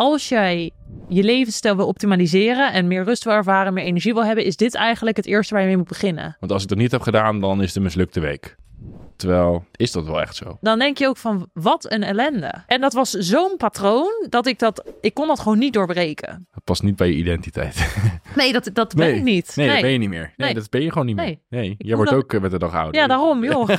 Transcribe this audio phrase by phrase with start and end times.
[0.00, 0.70] als jij
[1.08, 4.74] je levensstijl wil optimaliseren en meer rust wil ervaren, meer energie wil hebben, is dit
[4.74, 6.36] eigenlijk het eerste waar je mee moet beginnen.
[6.40, 8.56] Want als ik dat niet heb gedaan, dan is het een mislukte week.
[9.16, 10.58] Terwijl, is dat wel echt zo?
[10.60, 12.54] Dan denk je ook van, wat een ellende.
[12.66, 16.46] En dat was zo'n patroon, dat ik dat, ik kon dat gewoon niet doorbreken.
[16.52, 17.76] Dat past niet bij je identiteit.
[18.36, 19.52] Nee, dat, dat ben ik niet.
[19.56, 20.32] Nee, dat ben je niet meer.
[20.36, 20.54] Nee, Nee.
[20.54, 21.38] dat ben je gewoon niet meer.
[21.48, 21.74] Nee.
[21.78, 23.00] Jij wordt ook eh, met de dag ouder.
[23.00, 23.68] Ja, daarom, joh.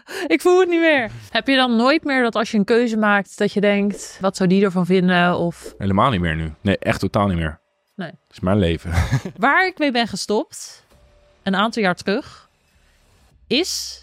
[0.26, 1.10] ik voel het niet meer.
[1.30, 4.36] Heb je dan nooit meer dat als je een keuze maakt, dat je denkt, wat
[4.36, 5.38] zou die ervan vinden?
[5.38, 6.52] Of Helemaal niet meer nu.
[6.60, 7.60] Nee, echt totaal niet meer.
[7.94, 8.10] Nee.
[8.10, 8.92] Dat is mijn leven.
[9.36, 10.86] waar ik mee ben gestopt,
[11.42, 12.48] een aantal jaar terug,
[13.46, 14.00] is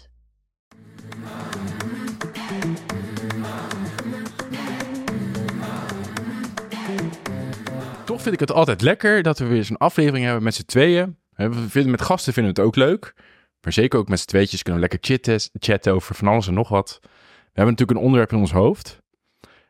[8.04, 11.16] Toch vind ik het altijd lekker dat we weer zo'n aflevering hebben met z'n tweeën.
[11.34, 13.14] We vinden, met gasten vinden we het ook leuk.
[13.60, 16.54] Maar zeker ook met z'n tweetjes kunnen we lekker chatten, chatten over van alles en
[16.54, 16.98] nog wat.
[17.02, 17.08] We
[17.52, 18.98] hebben natuurlijk een onderwerp in ons hoofd.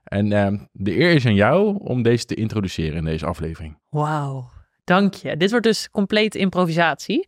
[0.04, 3.78] En ehm, de eer is aan jou om deze te introduceren in deze aflevering.
[3.88, 4.50] Wauw,
[4.84, 5.36] dank je.
[5.36, 7.26] Dit wordt dus compleet improvisatie.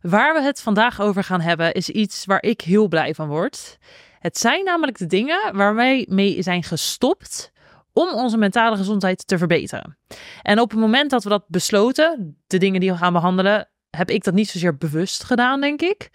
[0.00, 3.78] Waar we het vandaag over gaan hebben is iets waar ik heel blij van word.
[4.18, 7.52] Het zijn namelijk de dingen waar wij mee zijn gestopt
[7.92, 9.98] om onze mentale gezondheid te verbeteren.
[10.42, 14.10] En op het moment dat we dat besloten, de dingen die we gaan behandelen, heb
[14.10, 16.10] ik dat niet zozeer bewust gedaan, denk ik.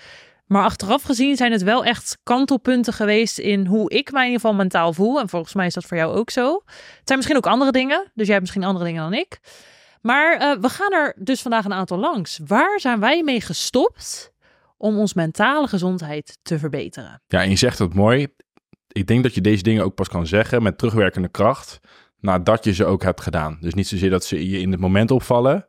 [0.45, 4.41] Maar achteraf gezien zijn het wel echt kantelpunten geweest in hoe ik mij in ieder
[4.41, 5.19] geval mentaal voel.
[5.19, 6.61] En volgens mij is dat voor jou ook zo.
[6.65, 9.39] Het zijn misschien ook andere dingen, dus jij hebt misschien andere dingen dan ik.
[10.01, 12.39] Maar eh, we gaan er dus vandaag een aantal langs.
[12.45, 14.33] Waar zijn wij mee gestopt
[14.77, 17.21] om ons mentale gezondheid te verbeteren?
[17.27, 18.27] Ja, en je zegt het mooi.
[18.87, 21.79] Ik denk dat je deze dingen ook pas kan zeggen met terugwerkende kracht
[22.19, 23.57] nadat je ze ook hebt gedaan.
[23.61, 25.67] Dus niet zozeer dat ze je in het moment opvallen.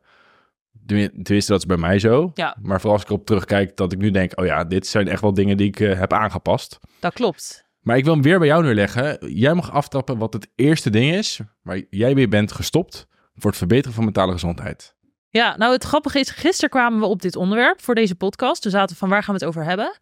[0.87, 2.31] Tenmin- Tenminste, dat is bij mij zo.
[2.33, 2.57] Ja.
[2.61, 5.21] Maar vooral als ik erop terugkijk, dat ik nu denk, oh ja, dit zijn echt
[5.21, 6.79] wel dingen die ik eh, heb aangepast.
[6.99, 7.65] Dat klopt.
[7.79, 9.33] Maar ik wil hem weer bij jou neerleggen.
[9.33, 13.59] Jij mag aftrappen wat het eerste ding is waar jij weer bent gestopt voor het
[13.59, 14.95] verbeteren van mentale gezondheid.
[15.29, 18.61] Ja, nou het grappige is, gisteren kwamen we op dit onderwerp voor deze podcast.
[18.61, 19.97] Toen zaten we van waar gaan we het over hebben?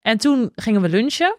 [0.00, 1.36] En toen gingen we lunchen.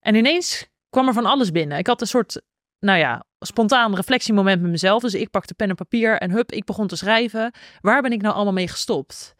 [0.00, 1.78] En ineens kwam er van alles binnen.
[1.78, 2.42] Ik had een soort,
[2.82, 5.02] nou ja, spontaan reflectiemoment met mezelf.
[5.02, 7.52] Dus ik pakte pen en papier en hup, ik begon te schrijven.
[7.80, 9.34] Waar ben ik nou allemaal mee gestopt?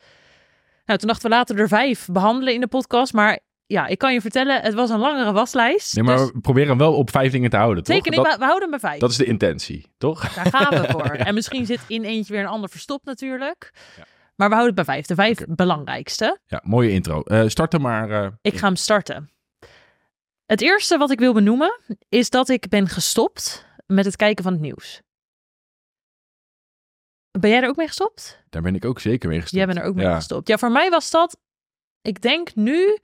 [0.84, 3.12] Nou, toen dachten we later er vijf behandelen in de podcast.
[3.12, 5.94] Maar ja, ik kan je vertellen, het was een langere waslijst.
[5.94, 7.94] Nee, maar Dus we proberen hem wel op vijf dingen te houden, toch?
[7.94, 9.00] zeker Dat, we houden hem bij vijf.
[9.00, 10.34] dat is de intentie, toch?
[10.34, 11.02] Daar gaan we voor.
[11.26, 13.72] En misschien zit in eentje weer een ander verstopt natuurlijk.
[14.36, 15.06] Maar we houden het bij vijf.
[15.06, 16.38] De vijf belangrijkste.
[16.46, 17.20] Ja, mooie intro.
[17.22, 18.10] Eh start er maar.
[18.10, 19.30] eh, Ik ga hem starten.
[20.52, 24.52] Het eerste wat ik wil benoemen is dat ik ben gestopt met het kijken van
[24.52, 25.00] het nieuws.
[27.38, 28.42] Ben jij er ook mee gestopt?
[28.50, 29.56] Daar ben ik ook zeker mee gestopt.
[29.56, 30.14] Jij bent er ook mee ja.
[30.14, 30.48] gestopt.
[30.48, 31.38] Ja, voor mij was dat,
[32.02, 32.98] ik denk nu,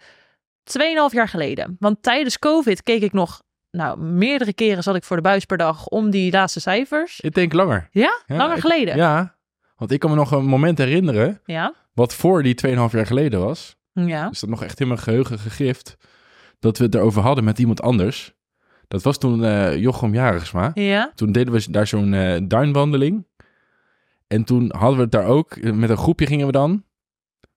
[0.62, 0.78] 2,5
[1.10, 1.76] jaar geleden.
[1.78, 5.56] Want tijdens COVID keek ik nog, nou, meerdere keren zat ik voor de buis per
[5.58, 7.20] dag om die laatste cijfers.
[7.20, 7.88] Ik denk langer.
[7.90, 8.96] Ja, Ja, langer ik- geleden.
[8.96, 9.36] Ja,
[9.76, 11.74] want ik kan me nog een moment herinneren, Ja.
[11.92, 13.76] wat voor die 2,5 jaar geleden was.
[13.92, 14.30] Ja.
[14.30, 15.96] Is dat nog echt in mijn geheugen gegrift,
[16.58, 18.36] dat we het erover hadden met iemand anders.
[18.88, 20.70] Dat was toen eh, Jochem Jarisma.
[20.74, 21.12] Ja.
[21.14, 23.26] Toen deden we daar zo'n eh duinwandeling.
[24.26, 26.86] En toen hadden we het daar ook, eh, met een groepje gingen we dan.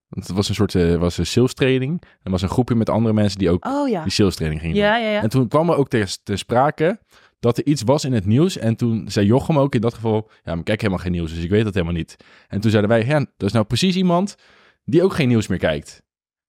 [0.08, 2.04] Want het was een soort was een sales training.
[2.24, 4.04] Er was een groepje met andere mensen die ook Oh ja.
[4.04, 4.78] die sales training gingen.
[4.78, 5.22] Ja, ja, ja.
[5.22, 7.00] En toen kwam er ook ter, ter sprake
[7.42, 8.58] dat er iets was in het nieuws.
[8.58, 11.34] En toen zei Jochem ook in dat geval, ja, maar ik kijk helemaal geen nieuws,
[11.34, 12.16] dus ik weet dat helemaal niet.
[12.48, 14.36] En toen zeiden wij, ja, dat is nou precies iemand
[14.84, 16.04] die ook geen nieuws meer kijkt.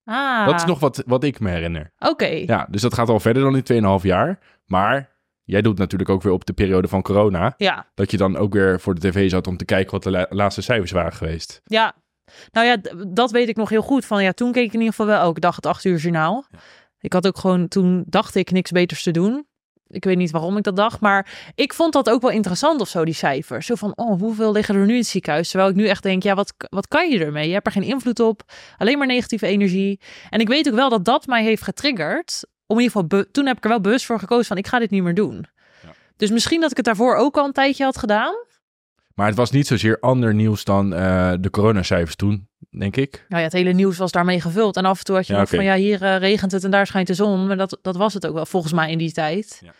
[0.05, 1.93] Ah, Dat is nog wat, wat ik me herinner.
[1.99, 2.27] Oké.
[2.27, 4.39] Ja, dus dat gaat al verder dan die 2,5 jaar.
[4.67, 5.11] Maar
[5.45, 7.87] jij doet natuurlijk ook weer op de periode van corona, Ja.
[7.95, 10.27] dat je dan ook weer voor de tv zat om te kijken wat de la-
[10.31, 11.61] laatste cijfers waren geweest.
[11.65, 11.95] Ja.
[12.51, 12.77] Nou ja,
[13.09, 14.05] dat weet ik nog heel goed.
[14.05, 16.47] Van ja, toen keek ik in ieder geval wel elke dag het 8 uur journaal.
[17.01, 19.47] Ik had ook gewoon, toen dacht ik niks beters te doen.
[19.93, 22.89] Ik weet niet waarom ik dat dacht, maar ik vond dat ook wel interessant of
[22.89, 23.67] zo, die cijfers.
[23.67, 25.49] Zo van, oh, hoeveel liggen er nu in het ziekenhuis?
[25.49, 27.47] Terwijl ik nu echt denk, ja, wat, wat kan je ermee?
[27.47, 28.43] Je hebt er geen invloed op,
[28.77, 30.01] alleen maar negatieve energie.
[30.31, 32.45] En ik weet ook wel dat dat mij heeft getriggerd.
[32.67, 34.79] Om in ieder geval, toen heb ik er wel bewust voor gekozen van, ik ga
[34.79, 35.47] dit niet meer doen.
[35.83, 35.93] Ja.
[36.17, 38.35] Dus misschien dat ik het daarvoor ook al een tijdje had gedaan.
[39.15, 43.25] Maar het was niet zozeer ander nieuws dan eh, de coronacijfers toen, denk ik.
[43.29, 44.77] Nou ja, het hele nieuws was daarmee gevuld.
[44.77, 46.71] En af en toe had je Ja, nog van ja, hier eh, regent het en
[46.71, 47.47] daar schijnt de zon.
[47.47, 49.61] Maar dat, dat was het ook wel volgens mij in die tijd.
[49.65, 49.73] Ja.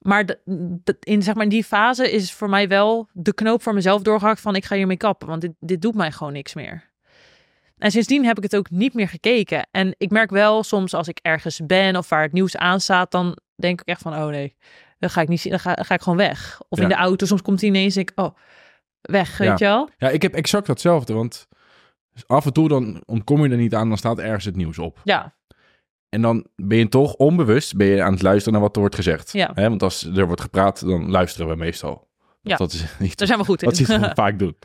[0.00, 0.38] Maar de,
[0.84, 4.02] de- in, zeg maar in die fase is voor mij wel de knoop voor mezelf
[4.02, 5.28] doorgehakt van ik ga hiermee kappen.
[5.28, 6.88] Want dit, dit doet mij gewoon niks meer.
[7.78, 9.68] En sindsdien heb ik het ook niet meer gekeken.
[9.70, 13.38] En ik merk wel soms als ik ergens ben of waar het nieuws aanstaat, dan
[13.56, 14.56] denk ik echt van oh nee,
[14.98, 16.60] dan ga ik niet zien, dan ga, dan ga ik gewoon weg.
[16.68, 16.84] Of Ja.
[16.84, 18.34] in de auto, soms komt hij ineens en ik oh,
[19.00, 19.54] weg, weet Ja.
[19.58, 19.88] je wel?
[19.98, 21.48] Ja, ik heb exact datzelfde, want
[22.26, 25.00] af en toe dan ontkom je er niet aan, dan staat ergens het nieuws op.
[25.04, 25.34] Ja,
[26.10, 28.94] En dan ben je toch onbewust ben je aan het luisteren naar wat er wordt
[28.94, 29.32] gezegd.
[29.32, 29.50] Ja.
[29.54, 29.68] Hè?
[29.68, 32.08] Want als er wordt gepraat, dan luisteren we meestal.
[32.42, 32.56] Ja.
[32.56, 33.68] Dat is niet Daar zijn we goed in.
[33.68, 34.56] wat ze het vaak doen.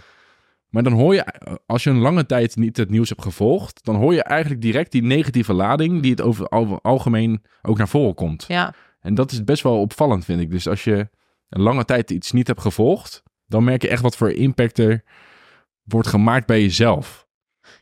[0.69, 1.25] Maar dan hoor je,
[1.65, 4.91] als je een lange tijd niet het nieuws hebt gevolgd, dan hoor je eigenlijk direct
[4.91, 8.45] die negatieve lading die het over al, algemeen ook naar voren komt.
[8.47, 10.51] ja, En dat is best wel opvallend, vind ik.
[10.51, 11.09] Dus als je
[11.49, 15.03] een lange tijd iets niet hebt gevolgd, dan merk je echt wat voor impact er
[15.83, 17.24] wordt gemaakt bij jezelf.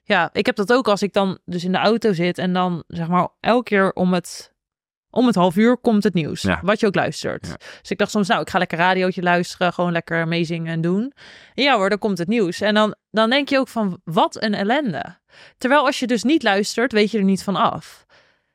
[0.03, 2.83] Ja, ik heb dat ook als ik dan dus in de auto zit en dan
[2.87, 4.53] zeg maar elke keer om het,
[5.09, 6.41] om het half uur komt het nieuws.
[6.41, 6.59] Ja.
[6.63, 7.47] Wat je ook luistert.
[7.47, 7.55] Ja.
[7.81, 11.13] Dus ik dacht soms, nou, ik ga lekker radiootje luisteren, gewoon lekker meezingen en doen.
[11.53, 12.61] En ja hoor, dan komt het nieuws.
[12.61, 15.17] En dan, dan denk je ook van, wat een ellende.
[15.57, 18.05] Terwijl als je dus niet luistert, weet je er niet van af.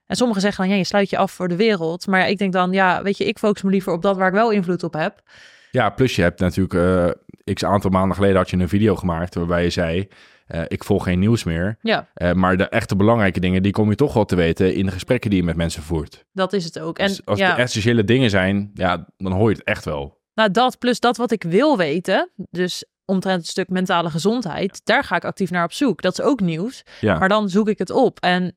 [0.06, 2.06] En sommigen zeggen dan, ja, je sluit je af voor de wereld.
[2.06, 4.34] Maar ik denk dan, ja, weet je, ik focus me liever op dat waar ik
[4.34, 5.22] wel invloed op heb.
[5.70, 9.34] Ja, plus je hebt natuurlijk, eh x aantal maanden geleden had je een video gemaakt
[9.34, 10.08] waarbij je zei,
[10.48, 11.78] eh, ik volg geen nieuws meer.
[11.82, 14.86] Ja, Eh, maar de echte belangrijke dingen, die kom je toch wel te weten in
[14.86, 16.24] de gesprekken die je met mensen voert.
[16.32, 16.98] dat is het ook.
[16.98, 17.48] En Dus als ja.
[17.48, 20.20] het essentiële dingen zijn, ja, dan hoor je het echt wel.
[20.34, 25.04] Nou, dat plus dat wat ik wil weten, dus omtrent het stuk mentale gezondheid, daar
[25.04, 26.02] ga ik actief naar op zoek.
[26.02, 28.20] Dat is ook nieuws, Ja, maar dan zoek ik het op.
[28.20, 28.56] En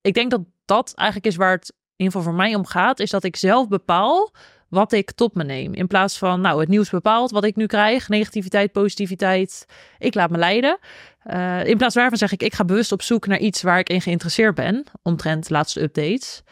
[0.00, 3.00] ik denk dat dat eigenlijk is waar het in ieder geval voor mij om gaat,
[3.00, 4.32] is dat ik zelf bepaal
[4.74, 5.74] wat ik tot me neem.
[5.74, 9.66] In plaats van, nou, het nieuws bepaalt wat ik nu krijg, negativiteit, positiviteit,
[9.98, 10.78] ik laat me leiden.
[11.22, 13.88] Eh, in plaats daarvan zeg ik, ik ga bewust op zoek naar iets waar ik
[13.88, 16.42] in geïnteresseerd ben, omtrent laatste updates.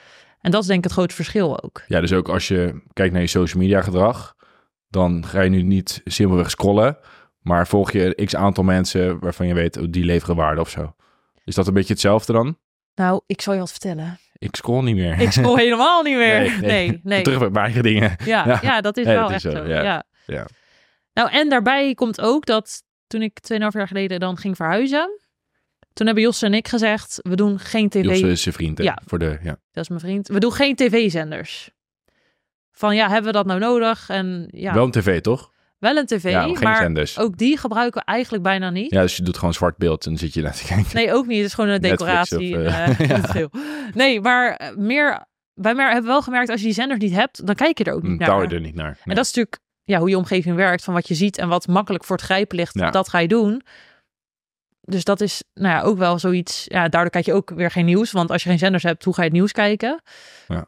[0.40, 1.82] En dat is denk ik het grote verschil ook.
[1.86, 4.36] ja, dus ook als je kijkt naar je social media gedrag,
[4.88, 6.98] dan ga je nu niet simpelweg scrollen,
[7.40, 10.94] maar volg je x aantal mensen waarvan je weet, oh, die leveren waarde of zo.
[11.44, 12.58] Is dat een beetje hetzelfde dan?
[12.94, 14.18] Nou, ik zal je wat vertellen.
[14.42, 15.20] Ik scroll niet meer.
[15.20, 16.40] Ik scroll helemaal niet meer.
[16.40, 17.00] Nee, nee.
[17.02, 17.22] nee.
[17.28, 18.16] Terug bij mijn eigen dingen.
[18.24, 18.58] Ja, Ja.
[18.62, 18.80] ja.
[18.80, 19.64] dat is wel dat echt zo, zo.
[19.66, 20.04] ja.
[20.26, 20.46] Ja.
[21.12, 25.20] Nou, en daarbij komt ook dat toen ik 2,5 jaar geleden dan ging verhuizen,
[25.92, 28.04] toen hebben Jos en ik gezegd, we doen geen tv.
[28.04, 28.84] Jos is zijn vriend, hè?
[28.84, 28.98] Ja.
[29.06, 29.56] Voor de, ja.
[29.72, 30.28] Dat is mijn vriend.
[30.28, 31.70] We doen geen tv-zenders.
[32.72, 34.08] Van ja, hebben we dat nou nodig?
[34.08, 35.51] En ja, Wel een tv, toch?
[35.82, 37.18] Wel een tv, ja, maar zenders.
[37.18, 38.90] ook die gebruiken we eigenlijk bijna niet.
[38.90, 40.90] Ja, dus je doet gewoon zwart beeld en dan zit je naar te kijken.
[40.96, 41.36] Nee, ook niet.
[41.36, 42.56] Het is gewoon een decoratie.
[42.58, 43.48] of, eh, eh, ja.
[43.94, 45.24] Nee, maar eh, meer.
[45.54, 48.02] Wij hebben wel gemerkt, als je die zenders niet hebt, dan kijk je er ook
[48.02, 48.28] niet Dan naar.
[48.38, 48.86] touw je er niet naar.
[48.86, 48.96] Nee.
[49.04, 51.66] En dat is natuurlijk ja, hoe je omgeving werkt, van wat je ziet en wat
[51.66, 52.90] makkelijk voor het grijpen ligt, Ja.
[52.90, 53.62] dat ga je doen.
[54.80, 56.64] Dus dat is nou ja, ook wel zoiets.
[56.68, 58.12] Ja, daardoor kijk je ook weer geen nieuws.
[58.12, 60.02] Want als je geen zenders hebt, hoe ga je het nieuws kijken?
[60.48, 60.66] Ja.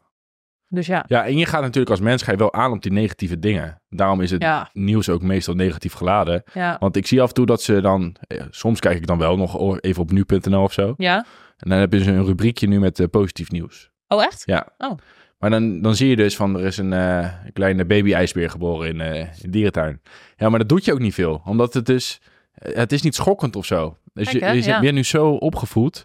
[0.74, 2.92] Dus ja, Ja, en je gaat natuurlijk als mens ga je wel aan op die
[2.92, 3.80] negatieve dingen.
[3.88, 6.42] Daarom is het ja, nieuws ook meestal negatief geladen.
[6.52, 8.16] ja, Want ik zie af en toe dat ze dan...
[8.20, 10.94] eh, soms kijk ik dan wel nog even op nu.nl of zo.
[10.96, 11.24] ja.
[11.56, 13.90] En dan hebben ze een rubriekje nu met eh, positief nieuws.
[14.08, 14.42] Oh, echt?
[14.44, 14.68] Ja.
[14.78, 14.98] Oh.
[15.38, 19.00] Maar dan, dan zie je dus van, er is een eh, kleine baby-ijsbeer geboren in,
[19.00, 20.00] in de dierentuin.
[20.36, 21.42] Ja, maar dat doet je ook niet veel.
[21.44, 22.20] Omdat het dus,
[22.54, 23.96] het is niet schokkend of zo.
[24.12, 24.50] Dus je, hè?
[24.50, 24.80] je Ja.
[24.80, 26.04] bent nu zo opgevoed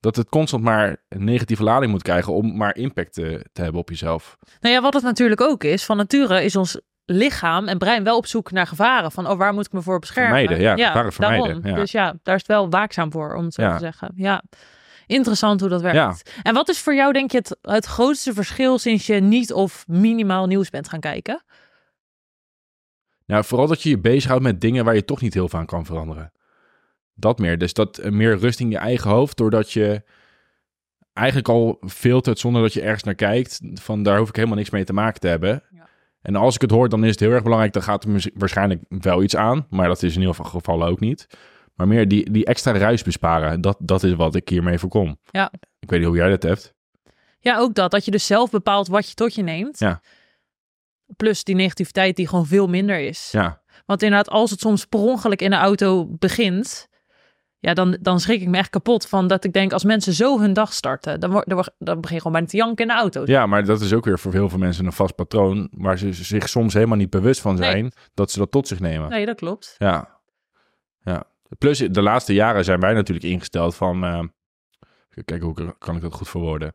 [0.00, 3.80] dat het constant maar een negatieve lading moet krijgen om maar impact te, te hebben
[3.80, 4.36] op jezelf.
[4.60, 8.16] Nou ja, wat het natuurlijk ook is, van nature is ons lichaam en brein wel
[8.16, 9.12] op zoek naar gevaren.
[9.12, 10.38] Van, oh, waar moet ik me voor beschermen?
[10.38, 11.66] Vermijden, ja, gevaren vermijden, daarom.
[11.66, 11.74] ja.
[11.74, 13.72] Dus ja, daar is het wel waakzaam voor, om het zo Ja.
[13.72, 14.12] te zeggen.
[14.14, 14.42] Ja,
[15.06, 16.34] interessant hoe dat werkt.
[16.42, 19.84] En wat is voor jou, denk je, het, het grootste verschil sinds je niet of
[19.88, 21.42] minimaal nieuws bent gaan kijken?
[23.26, 25.66] Nou, vooral dat je je bezighoudt met dingen waar je toch niet heel veel aan
[25.66, 26.32] kan veranderen.
[27.20, 27.58] Dat meer.
[27.58, 30.02] Dus dat eh, meer rust in je eigen hoofd, doordat je
[31.12, 33.60] eigenlijk al filtert zonder dat je ergens naar kijkt.
[33.74, 35.62] Van daar hoef ik helemaal niks mee te maken te hebben.
[35.70, 35.88] Ja.
[36.22, 37.72] En als ik het hoor, dan is het heel erg belangrijk.
[37.72, 39.66] Dan gaat er waarschijnlijk wel iets aan.
[39.70, 41.26] Maar dat is in ieder geval ook niet.
[41.74, 43.60] Maar meer die, die extra ruis besparen.
[43.60, 45.18] Dat, dat is wat ik hiermee voorkom.
[45.30, 45.52] Ja.
[45.78, 46.74] Ik weet niet hoe jij dat hebt.
[47.38, 47.90] Ja, ook dat.
[47.90, 49.78] Dat je dus zelf bepaalt wat je tot je neemt.
[49.78, 50.02] Ja.
[51.16, 53.28] Plus die negativiteit die gewoon veel minder is.
[53.32, 56.88] Ja, Want inderdaad, als het soms per ongeluk in de auto begint...
[57.62, 59.72] Ja, dan, dan schrik ik me echt kapot van dat ik denk...
[59.72, 61.20] als mensen zo hun dag starten...
[61.20, 63.22] dan, dan, dan begin je gewoon bijna te janken in de auto.
[63.26, 65.68] ja, maar dat is ook weer voor heel veel mensen een vast patroon.
[65.72, 67.70] Waar ze zich soms helemaal niet bewust van Nee.
[67.70, 67.92] zijn.
[68.14, 69.10] Dat ze dat tot zich nemen.
[69.10, 69.74] Nee, dat klopt.
[69.78, 70.18] Ja.
[71.02, 71.24] ja.
[71.58, 74.04] Plus de laatste jaren zijn wij natuurlijk ingesteld van...
[74.04, 74.20] eh,
[75.24, 76.74] kijken, hoe kan ik dat goed verwoorden?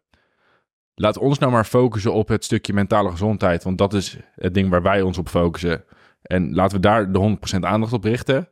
[0.96, 3.63] Laat ons nou maar focussen op het stukje mentale gezondheid.
[3.63, 5.84] Want dat is het ding waar wij ons op focussen.
[6.22, 8.50] En laten we daar de 100% aandacht op richten.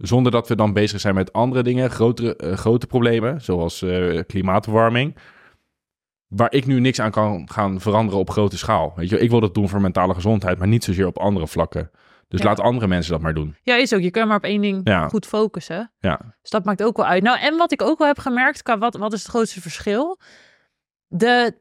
[0.00, 4.20] Zonder dat we dan bezig zijn met andere dingen, grotere, eh, grote problemen, zoals eh,
[4.26, 5.16] klimaatverwarming.
[6.26, 8.92] Waar ik nu niks aan kan gaan veranderen op grote schaal.
[8.96, 11.90] Weet je, ik wil dat doen voor mentale gezondheid, maar niet zozeer op andere vlakken.
[12.28, 12.46] Dus Ja.
[12.46, 13.56] laat andere mensen dat maar doen.
[13.62, 14.00] Ja, is ook.
[14.00, 15.08] Je kan maar op één ding Ja.
[15.08, 15.92] goed focussen.
[15.98, 16.20] Ja.
[16.40, 17.22] Dus dat maakt ook wel uit.
[17.22, 20.18] Nou, en wat ik ook wel heb gemerkt, qua wat, wat is het grootste verschil?
[21.06, 21.54] De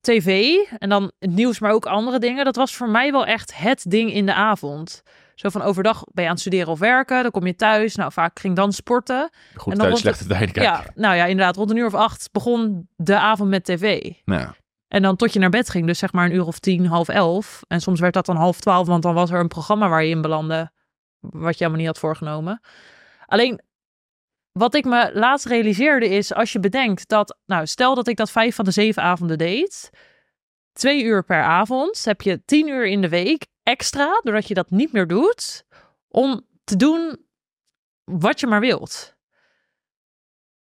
[0.00, 2.44] tv en dan het nieuws, maar ook andere dingen.
[2.44, 5.02] Dat was voor mij wel echt het ding in de avond.
[5.36, 7.94] Zo van overdag ben je aan het studeren of werken, dan kom je thuis.
[7.94, 9.30] Nou, vaak ging dan sporten.
[9.54, 10.84] Goed En dan tijd, rond slechte tijden kijken.
[10.84, 14.12] Ja, nou ja, inderdaad, rond een uur of acht begon de avond met tv.
[14.24, 14.48] Nou,
[14.88, 17.08] En dan tot je naar bed ging, dus zeg maar een uur of tien, half
[17.08, 17.62] elf.
[17.68, 20.10] En soms werd dat dan half twaalf, want dan was er een programma waar je
[20.10, 20.70] in belandde,
[21.20, 22.60] wat je helemaal niet had voorgenomen.
[23.26, 23.60] Alleen,
[24.52, 28.30] wat ik me laatst realiseerde is, als je bedenkt dat, nou, stel dat ik dat
[28.30, 29.90] vijf van de zeven avonden deed,
[30.76, 34.70] twee uur per avond, heb je tien uur in de week extra, doordat je dat
[34.70, 35.64] niet meer doet,
[36.08, 37.16] om te doen
[38.04, 39.14] wat je maar wilt.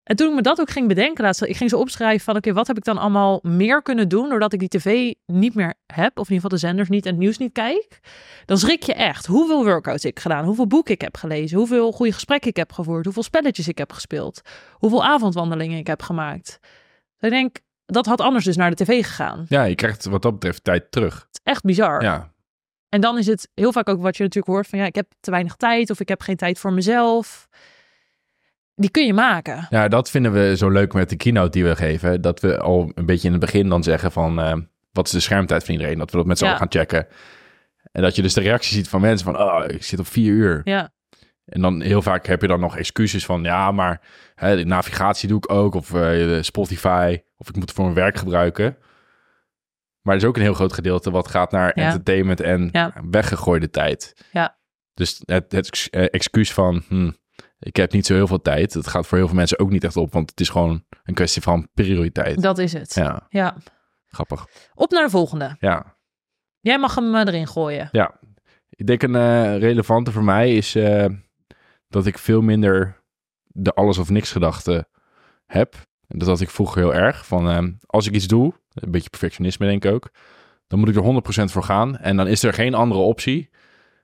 [0.03, 2.53] En toen ik me dat ook ging bedenken, laatst, ik ging zo opschrijven van, oké,
[2.53, 6.19] wat heb ik dan allemaal meer kunnen doen doordat ik die tv niet meer heb,
[6.19, 7.99] of in ieder geval de zenders niet en het nieuws niet kijk,
[8.45, 12.11] dan schrik je echt hoeveel workouts ik gedaan, hoeveel boeken ik heb gelezen, hoeveel goede
[12.11, 14.41] gesprekken ik heb gevoerd, hoeveel spelletjes ik heb gespeeld,
[14.73, 16.59] hoeveel avondwandelingen ik heb gemaakt.
[17.19, 17.57] Dus ik denk,
[17.93, 19.39] dat had anders dus naar de tv gegaan.
[19.39, 21.27] Het ja, je krijgt wat dat betreft tijd terug.
[21.31, 22.01] is echt bizar.
[22.03, 22.31] Ja,
[22.89, 25.07] En dan is het heel vaak ook wat je natuurlijk hoort van, ja, ik heb
[25.19, 27.47] te weinig tijd of ik heb geen tijd voor mezelf.
[28.75, 29.67] Die kun je maken.
[29.69, 32.21] Ja, dat vinden we zo leuk met de keynote die we geven.
[32.21, 34.39] Dat we al een beetje in het begin dan zeggen van...
[34.39, 34.53] eh,
[34.91, 35.97] wat is de schermtijd van iedereen?
[35.97, 36.49] Dat we dat met z'n Ja.
[36.49, 37.07] allen gaan checken.
[37.91, 39.41] En dat je dus de reactie ziet van mensen van...
[39.41, 40.61] Oh, ik zit op vier uur.
[40.63, 40.89] Ja,
[41.47, 43.43] En dan heel vaak heb je dan nog excuses van...
[43.43, 44.01] Ja, maar
[44.35, 45.73] hè, de navigatie doe ik ook.
[45.75, 47.17] Of eh, Spotify.
[47.37, 48.77] Of ik moet het voor mijn werk gebruiken.
[50.01, 51.11] Maar er is ook een heel groot gedeelte...
[51.11, 51.85] wat gaat naar Ja.
[51.85, 52.93] entertainment en Ja.
[53.09, 54.25] weggegooide tijd.
[54.31, 54.57] Ja.
[54.93, 56.83] Dus het, het eh, excuus van...
[56.87, 57.11] hm,
[57.59, 58.73] ik heb niet zo heel veel tijd.
[58.73, 60.13] Dat gaat voor heel veel mensen ook niet echt op.
[60.13, 62.41] Want het is gewoon een kwestie van prioriteit.
[62.41, 62.93] dat is het.
[62.93, 63.55] Ja, Ja.
[64.07, 64.47] grappig.
[64.73, 65.55] Op naar de volgende.
[65.59, 65.95] Ja,
[66.59, 67.89] Jij mag hem eh, erin gooien.
[67.91, 68.19] ja.
[68.69, 71.05] Ik denk een eh, relevante voor mij is eh,
[71.87, 73.03] dat ik veel minder
[73.43, 74.87] de alles of niks gedachte
[75.45, 75.75] heb.
[76.07, 77.25] En dat had ik vroeger heel erg.
[77.25, 80.09] Van eh, als ik iets doe, een beetje perfectionisme denk ik ook,
[80.67, 81.97] dan moet ik er 100% voor gaan.
[81.97, 83.49] En dan is er geen andere optie.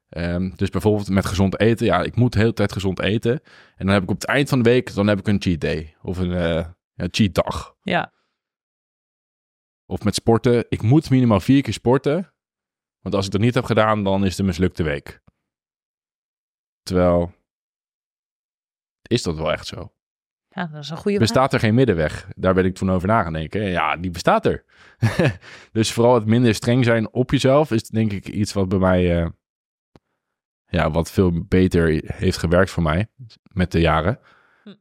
[0.09, 1.85] Ehm, dus bijvoorbeeld met gezond eten.
[1.85, 3.31] Ja, ik moet de hele tijd gezond eten.
[3.75, 5.61] En dan heb ik op het eind van de week, dan heb ik een cheat
[5.61, 5.95] day.
[6.01, 7.75] Of een eh, ja, cheat dag.
[7.81, 8.13] Ja.
[9.85, 10.65] Of met sporten.
[10.69, 12.33] Ik moet minimaal vier keer sporten.
[12.99, 15.21] Want als ik dat niet heb gedaan, dan is het een mislukte week.
[16.83, 17.33] Terwijl,
[19.13, 19.93] is dat wel echt zo?
[20.49, 21.27] Ja, dat is een goede vraag.
[21.27, 22.27] Bestaat er geen middenweg?
[22.35, 23.61] Daar ben ik toen over na gaan denken.
[23.61, 24.63] Ja, die bestaat er.
[25.71, 29.21] dus vooral het minder streng zijn op jezelf is denk ik iets wat bij mij,
[29.21, 29.29] eh,
[30.65, 33.07] ja, wat veel beter heeft gewerkt voor mij
[33.43, 34.19] met de jaren.
[34.63, 34.73] Hm.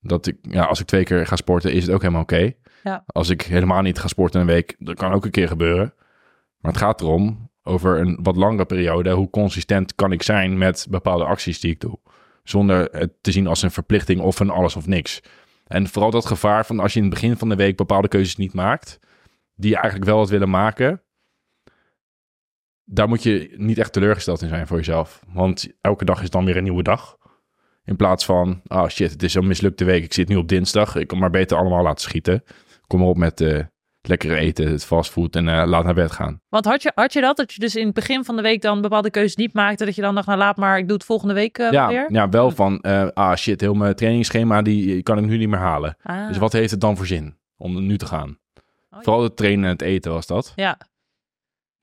[0.00, 2.52] Dat ik, ja, als ik twee keer ga sporten, is het ook helemaal oké.
[2.82, 3.04] Ja.
[3.06, 5.94] Als ik helemaal niet ga sporten een week, dat kan ook een keer gebeuren.
[6.58, 10.86] Maar het gaat erom, over een wat langere periode, hoe consistent kan ik zijn met
[10.90, 11.98] bepaalde acties die ik doe.
[12.48, 15.20] Zonder het te zien als een verplichting of een alles of niks.
[15.66, 18.36] En vooral dat gevaar van als je in het begin van de week bepaalde keuzes
[18.36, 18.98] niet maakt,
[19.54, 21.02] die je eigenlijk wel had willen maken,
[22.84, 25.22] daar moet je niet echt teleurgesteld in zijn voor jezelf.
[25.32, 27.16] Want elke dag is dan weer een nieuwe dag.
[27.84, 30.04] In plaats van, ah shit, het is een mislukte week.
[30.04, 30.96] Ik zit nu op dinsdag.
[30.96, 32.44] Ik kan maar beter allemaal laten schieten.
[32.86, 33.64] Kom maar op met eh
[34.08, 36.40] lekkere eten, het fastfood en eh, laat naar bed gaan.
[36.48, 38.62] Want had je, had je dat, dat je dus in het begin van de week
[38.62, 41.06] dan bepaalde keuzes niet maakte, dat je dan dacht, nou laat maar, ik doe het
[41.06, 42.12] volgende week eh, ja, weer?
[42.12, 45.58] ja, wel van, eh, ah shit, heel mijn trainingsschema, die kan ik nu niet meer
[45.58, 45.96] halen.
[46.02, 48.28] Ah, Dus wat heeft het dan voor zin om nu te gaan?
[48.28, 49.02] Oh, ja.
[49.02, 50.52] Vooral het trainen en het eten was dat.
[50.56, 50.78] Ja.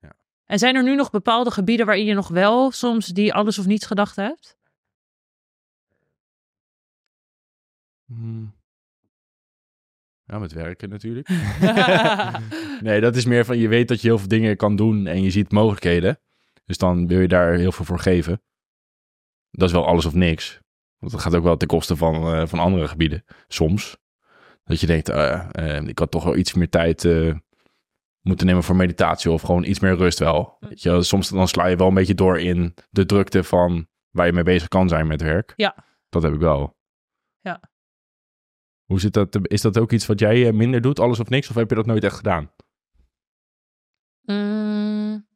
[0.00, 0.12] Ja.
[0.46, 3.66] En zijn er nu nog bepaalde gebieden waarin je nog wel soms die alles of
[3.66, 4.56] niets gedacht hebt?
[8.06, 8.52] Hmm.
[10.40, 11.28] Met werken natuurlijk.
[12.80, 15.22] nee, dat is meer van je weet dat je heel veel dingen kan doen en
[15.22, 16.20] je ziet mogelijkheden.
[16.64, 18.42] Dus dan wil je daar heel veel voor geven.
[19.50, 20.60] Dat is wel alles of niks.
[20.98, 23.24] Want dat gaat ook wel ten koste van, eh, van andere gebieden.
[23.48, 23.96] Soms.
[24.64, 27.08] Dat je denkt, eh, eh, ik had toch wel iets meer tijd
[28.20, 30.56] moeten nemen voor meditatie of gewoon iets meer rust wel.
[30.60, 30.68] Mm.
[30.68, 34.26] Weet je, soms dan sla je wel een beetje door in de drukte van waar
[34.26, 35.52] je mee bezig kan zijn met werk.
[35.56, 35.84] Ja.
[36.08, 36.76] Dat heb ik wel.
[37.40, 37.60] Ja.
[38.84, 39.38] Hoe zit dat?
[39.42, 41.48] Is dat ook iets wat jij eh, minder doet, alles of niks?
[41.48, 42.50] Of heb je dat nooit echt gedaan?
[44.22, 45.26] Mm.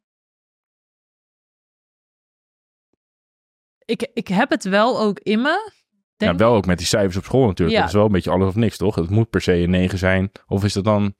[3.85, 5.71] Ik, ik heb het wel ook in me.
[6.17, 7.77] Denk ja, wel ook met die cijfers op school natuurlijk.
[7.77, 7.79] Ja.
[7.79, 8.95] Dat is wel een beetje alles of niks, toch?
[8.95, 10.31] Het moet per se een 9 zijn.
[10.47, 11.15] Of is dat dan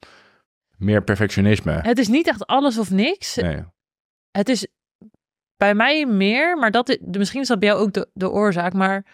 [0.76, 1.72] meer perfectionisme?
[1.72, 3.34] Het is niet echt alles of niks.
[3.34, 3.64] Nee.
[4.30, 4.66] Het is
[5.56, 8.72] bij mij meer, maar dat is, misschien is dat bij jou ook de, de oorzaak,
[8.72, 9.06] maar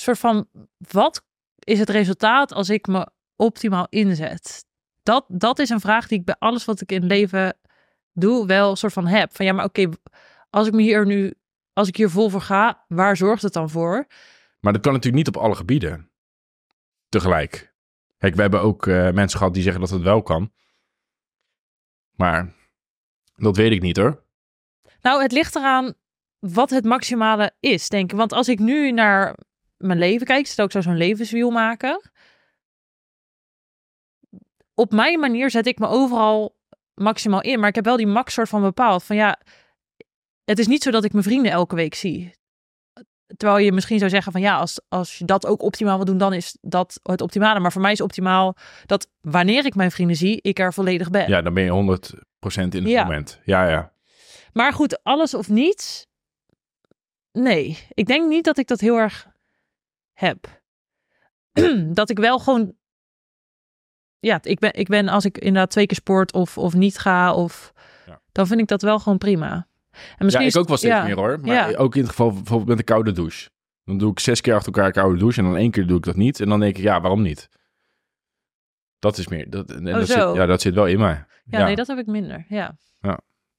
[0.00, 1.24] soort van, wat
[1.58, 4.64] is het resultaat als ik me optimaal inzet?
[5.02, 7.58] Dat, dat is een vraag die ik bij alles wat ik in het leven
[8.12, 9.36] doe wel een soort van heb.
[9.36, 9.88] Van ja, maar oké,
[10.50, 11.34] als ik me hier nu,
[11.72, 14.06] als ik hier vol voor ga, waar zorgt het dan voor?
[14.60, 16.10] Maar dat kan natuurlijk niet op alle gebieden
[17.08, 17.74] tegelijk.
[18.18, 20.52] Kijk, we hebben ook eh, mensen gehad die zeggen dat het wel kan.
[22.16, 22.54] Maar
[23.34, 24.24] dat weet ik niet hoor.
[25.00, 25.94] Nou, het ligt eraan
[26.38, 28.18] wat het maximale is, denk ik.
[28.18, 29.36] Want als ik nu naar
[29.80, 32.10] mijn leven kijk, stel ik zou zo'n levenswiel maken.
[34.74, 36.56] Op mijn manier zet ik me overal
[36.94, 37.58] maximaal in.
[37.60, 39.04] Maar ik heb wel die max soort van bepaald.
[39.04, 39.38] Van ja,
[40.44, 42.38] het is niet zo dat ik mijn vrienden elke week zie.
[43.36, 46.18] Terwijl je misschien zou zeggen van ja, als, als je dat ook optimaal wil doen,
[46.18, 47.60] dan is dat het optimale.
[47.60, 48.56] Maar voor mij is optimaal
[48.86, 51.28] dat wanneer ik mijn vrienden zie, ik er volledig ben.
[51.28, 53.02] Ja, dan ben je 100% in het Ja.
[53.02, 53.40] moment.
[53.44, 53.92] Ja, ja.
[54.52, 56.06] Maar goed, alles of niets.
[57.32, 59.26] Nee, ik denk niet dat ik dat heel erg
[60.20, 60.62] heb.
[61.98, 62.74] dat ik wel gewoon.
[64.18, 67.34] Ja, ik ben, ik ben als ik inderdaad twee keer sport of, of niet ga,
[67.34, 67.72] of,
[68.06, 68.20] Ja.
[68.32, 69.52] dan vind ik dat wel gewoon prima.
[69.52, 71.40] En Ja, misschien ik is- ook wel steeds ja, meer hoor.
[71.40, 71.76] Maar Ja.
[71.76, 73.50] ook in het geval bijvoorbeeld met de koude douche.
[73.84, 75.96] Dan doe ik zes keer achter elkaar een koude douche en dan één keer doe
[75.96, 76.40] ik dat niet.
[76.40, 77.48] En dan denk ik, ja, waarom niet?
[78.98, 79.50] Dat is meer.
[79.50, 80.06] Dat, en Oh, dat.
[80.06, 81.24] Zit, ja, dat zit wel in mij.
[81.44, 82.44] Ja, nee, dat heb ik minder.
[82.48, 82.76] Ja,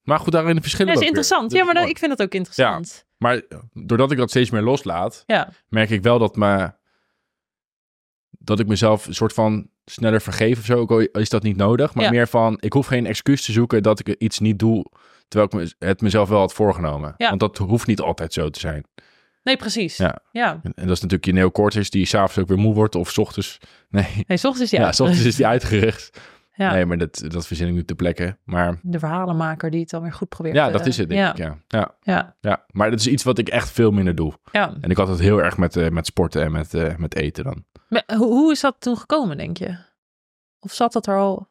[0.03, 0.93] Maar goed, daarin de verschillen.
[0.93, 1.49] dat is interessant.
[1.49, 3.05] Dat Ja, maar dat, ik vind dat ook interessant.
[3.17, 6.71] Maar eh, doordat ik dat steeds meer loslaat, Ja, merk ik wel dat, me,
[8.29, 10.77] dat ik mezelf een soort van sneller vergeef of zo.
[10.77, 11.93] Ook al is dat niet nodig.
[11.93, 12.09] Maar Ja.
[12.09, 14.85] meer van, ik hoef geen excuus te zoeken dat ik iets niet doe,
[15.27, 17.13] terwijl ik het mezelf wel had voorgenomen.
[17.17, 17.27] Ja.
[17.27, 18.85] Want dat hoeft niet altijd zo te zijn.
[19.43, 19.97] nee, precies.
[19.97, 20.19] Ja.
[20.31, 20.51] ja.
[20.63, 23.17] En, en dat is natuurlijk je neocortex die s'avonds ook weer moe wordt of 's
[23.17, 23.57] ochtends.
[23.89, 24.91] Nee, Nee, s ochtends is ja, ja.
[24.91, 26.19] s ochtends is die uitgericht.
[26.61, 26.71] Ja.
[26.71, 28.39] Nee, maar dat, dat verzin ik nu te plekken.
[28.43, 30.55] Maar De verhalenmaker die het dan weer goed probeert.
[30.55, 31.31] ja, te- dat is het denk ja.
[31.31, 31.37] ik.
[31.37, 31.57] Ja.
[31.67, 32.65] Ja, Ja, ja.
[32.71, 34.33] Maar dat is iets wat ik echt veel minder doe.
[34.51, 34.73] ja.
[34.81, 37.43] En ik had het heel erg met, eh, met sporten en met, eh, met eten
[37.43, 37.65] dan.
[37.89, 39.77] Maar hoe, hoe is dat toen gekomen, denk je?
[40.59, 41.49] Of zat dat er al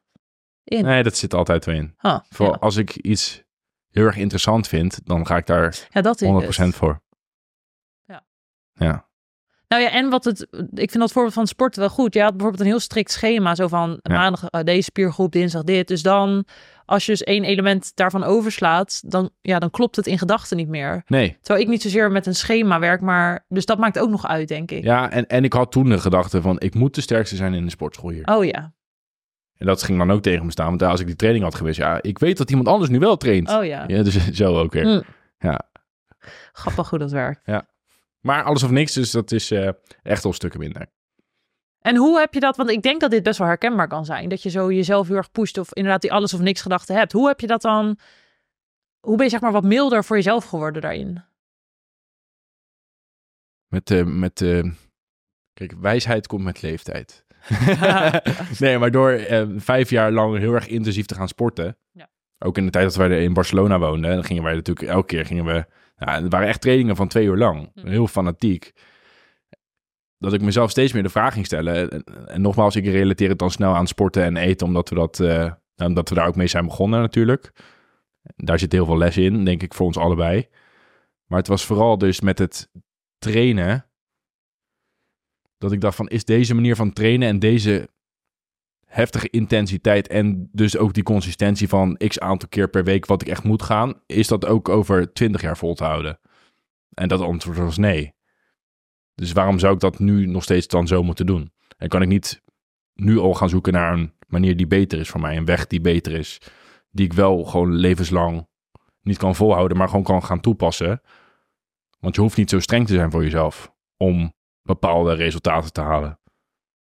[0.65, 0.85] in?
[0.85, 1.95] Nee, dat zit altijd wel in.
[1.97, 3.43] Ah, Voor als ik iets
[3.91, 6.75] heel erg interessant vind, dan ga ik daar ja, dat is 100% het.
[6.75, 7.03] voor.
[8.05, 8.25] Ja.
[8.73, 9.09] Ja.
[9.71, 10.41] Nou ja, en wat het,
[10.75, 12.15] ik vind dat voorbeeld van sport wel goed.
[12.15, 14.15] Je had bijvoorbeeld een heel strikt schema, zo van Ja.
[14.15, 15.89] maandag eh, deze spiergroep, dinsdag dit.
[15.89, 16.45] Dus dan,
[16.85, 20.69] als je dus één element daarvan overslaat, dan, ja, dan klopt het in gedachten niet
[20.69, 21.03] meer.
[21.07, 21.37] Nee.
[21.41, 24.49] Terwijl ik niet zozeer met een schema werk, maar dus dat maakt ook nog uit,
[24.49, 24.85] denk ik.
[24.85, 27.65] Ja, en, en ik had toen de gedachte van, ik moet de sterkste zijn in
[27.65, 28.25] de sportschool hier.
[28.27, 28.73] Oh ja,
[29.57, 30.69] En dat ging dan ook tegen me staan.
[30.69, 33.17] Want als ik die training had geweest, ja, ik weet dat iemand anders nu wel
[33.17, 33.51] traint.
[33.51, 33.85] oh ja.
[33.87, 34.87] Ja, dus zo ook weer.
[34.87, 35.03] Mm.
[35.39, 35.61] Ja.
[36.53, 37.41] Grappig hoe dat werkt.
[38.21, 39.69] Maar alles of niks, dus dat is eh,
[40.03, 40.87] echt al stukken minder.
[41.81, 42.57] En hoe heb je dat?
[42.57, 44.29] Want ik denk dat dit best wel herkenbaar kan zijn.
[44.29, 47.13] Dat je zo jezelf heel erg pusht of inderdaad die alles of niks gedachte hebt.
[47.13, 47.99] Hoe heb je dat dan?
[49.01, 51.23] Hoe ben je zeg maar wat milder voor jezelf geworden daarin?
[53.67, 54.71] Met, eh, met eh,
[55.53, 57.25] kijk, wijsheid komt met leeftijd.
[58.59, 61.77] nee, maar door eh, vijf jaar lang heel erg intensief te gaan sporten.
[61.93, 62.11] Ja.
[62.39, 65.27] Ook in de tijd dat wij in Barcelona woonden, dan gingen wij natuurlijk elke keer
[65.27, 65.67] gingen we.
[66.01, 67.71] Nou, het waren echt trainingen van twee uur lang.
[67.75, 67.87] Hm.
[67.87, 68.73] Heel fanatiek.
[70.19, 71.91] Dat ik mezelf steeds meer de vraag ging stellen.
[71.91, 75.21] En, en nogmaals, ik relateer het dan snel aan sporten en eten, omdat we, dat,
[75.21, 77.53] eh, omdat we daar ook mee zijn begonnen natuurlijk.
[78.37, 80.49] Daar zit heel veel les in, denk ik, voor ons allebei.
[81.27, 82.71] Maar het was vooral dus met het
[83.19, 83.87] trainen.
[85.59, 87.89] Dat ik dacht van, is deze manier van trainen en deze
[88.91, 93.29] heftige intensiteit en dus ook die consistentie van x aantal keer per week wat ik
[93.29, 96.19] echt moet gaan, is dat ook over 20 jaar vol te houden?
[96.95, 98.15] En dat antwoord was nee.
[99.15, 101.53] Dus waarom zou ik dat nu nog steeds dan zo moeten doen?
[101.77, 102.43] En kan ik niet
[102.95, 105.81] nu al gaan zoeken naar een manier die beter is voor mij, een weg die
[105.81, 106.41] beter is,
[106.91, 108.49] die ik wel gewoon levenslang
[109.03, 111.01] niet kan volhouden, maar gewoon kan gaan toepassen.
[111.99, 116.19] Want je hoeft niet zo streng te zijn voor jezelf om bepaalde resultaten te halen.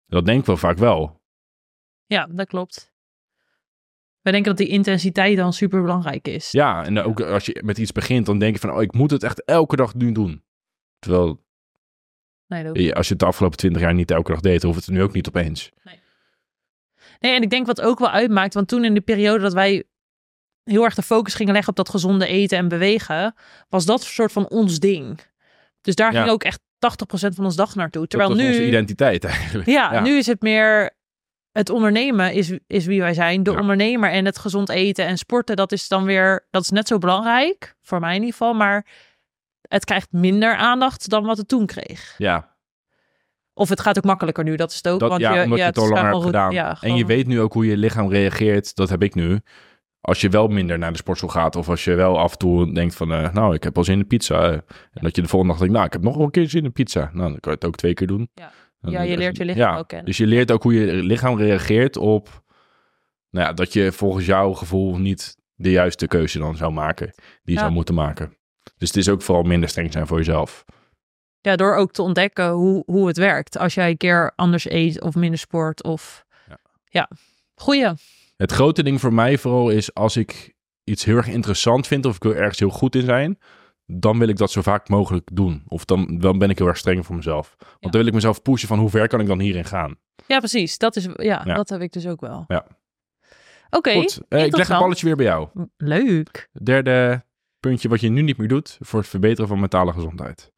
[0.08, 1.19] Dat denk ik wel vaak wel.
[2.10, 2.92] Ja, dat klopt.
[4.22, 6.52] Wij denken dat die intensiteit dan super belangrijk is.
[6.52, 9.12] Ja, en ook als je met iets begint, dan denk je van, oh, ik moet
[9.12, 10.44] het echt elke dag nu doen.
[11.00, 11.46] Terwijl
[12.48, 14.96] Nee, dat als je het de afgelopen twintig jaar niet elke dag deed, hoeft het
[14.96, 15.70] nu ook niet opeens.
[17.20, 19.84] Nee, en ik denk wat ook wel uitmaakt, want toen in de periode dat wij
[20.64, 23.36] heel erg de focus gingen leggen op dat gezonde eten en bewegen,
[23.70, 25.20] was dat een soort van ons ding.
[25.82, 26.20] Dus daar Ja.
[26.20, 28.08] ging ook echt 80% van ons dag naartoe.
[28.08, 29.68] Terwijl onze nu, identiteit eigenlijk.
[29.68, 30.98] ja, nu is het meer
[31.60, 33.44] het ondernemen is, is wie wij zijn.
[33.44, 33.60] De Ja.
[33.60, 36.98] ondernemer en het gezond eten en sporten, dat is dan weer, dat is net zo
[36.98, 38.86] belangrijk, voor mij in ieder geval, maar
[39.62, 42.16] het krijgt minder aandacht dan wat het toen kreeg.
[42.18, 42.56] Ja,
[43.54, 45.00] Of het gaat ook makkelijker nu, dat is het ook.
[45.00, 46.52] dat, want ja je, omdat je ja, het al langer hebt gedaan.
[46.52, 48.76] ja, en je weet nu ook hoe je lichaam reageert.
[48.76, 49.40] Dat heb ik nu.
[50.02, 51.56] Als je wel minder naar de sportschool gaat.
[51.56, 53.12] Of als je wel af en toe denkt van...
[53.14, 54.44] eh, nou, ik heb wel zin in pizza.
[54.44, 54.52] eh,
[54.94, 55.74] en dat je de volgende dag denkt...
[55.76, 57.00] Nou, ik heb nog wel een keer zin in pizza.
[57.00, 58.30] Nou, dan kan je het ook twee keer doen.
[58.34, 58.52] Ja.
[58.82, 60.06] Ja, je leert je ja, lichaam ook kennen.
[60.08, 62.44] Dus je leert ook hoe je lichaam reageert op...
[63.30, 67.08] Nou ja, dat je volgens jouw gevoel niet de juiste keuze dan zou maken.
[67.16, 67.60] Die je Ja.
[67.60, 68.38] zou moeten maken.
[68.78, 70.66] Dus het is ook vooral minder streng zijn voor jezelf.
[71.42, 73.58] Ja, door ook te ontdekken hoe, hoe het werkt.
[73.58, 76.26] Als jij een keer anders eet of minder sport of...
[76.48, 76.58] Ja.
[76.86, 77.10] Ja,
[77.56, 77.88] goeie.
[78.38, 82.16] Het grote ding voor mij vooral is als ik iets heel erg interessant vind of
[82.16, 83.38] ik wil ergens heel goed in zijn,
[83.92, 85.64] dan wil ik dat zo vaak mogelijk doen.
[85.68, 87.56] Of dan, dan ben ik heel erg streng voor mezelf.
[87.60, 89.98] Want dan wil ik mezelf pushen van hoe ver kan ik dan hierin gaan.
[90.28, 90.78] Ja, precies.
[90.78, 91.54] Dat is, ja, Ja.
[91.54, 92.44] dat heb ik dus ook wel.
[92.48, 92.66] Ja.
[93.70, 95.50] Oké, eh, ik leg het balletje weer bij jou.
[95.78, 96.50] leuk.
[96.64, 97.24] Derde
[97.60, 100.52] puntje wat je nu niet meer doet voor het verbeteren van mentale gezondheid.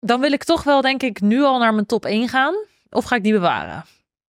[0.00, 2.54] Dan wil ik toch wel, denk ik, nu al naar mijn top 1 gaan.
[2.90, 3.84] Of ga ik die bewaren?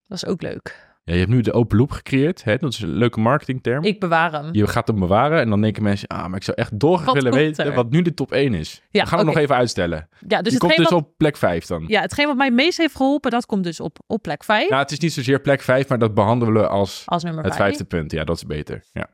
[0.06, 0.85] Dat is ook leuk.
[1.08, 2.44] Ja, je hebt nu de open loop gecreëerd.
[2.44, 2.56] Hè?
[2.56, 3.84] Dat is een leuke marketingterm.
[3.84, 4.48] Ik bewaar hem.
[4.54, 7.32] Je gaat hem bewaren en dan denken mensen, ah, maar ik zou echt Wat willen
[7.32, 7.74] weten er?
[7.74, 8.82] wat nu de top 1 is.
[8.90, 9.36] Ja, We gaan het oké.
[9.36, 10.08] nog even uitstellen.
[10.28, 11.84] Ja, dus Die komt dus wat, op plek 5 dan.
[11.86, 14.68] ja, hetgeen wat mij het meest heeft geholpen, dat komt dus op, op plek 5.
[14.68, 17.54] Nou, het is niet zozeer plek 5, maar dat behandelen we als als nummer het
[17.54, 17.66] 5.
[17.66, 18.12] vijfde punt.
[18.12, 18.84] Ja, dat is beter.
[18.92, 19.08] Ja.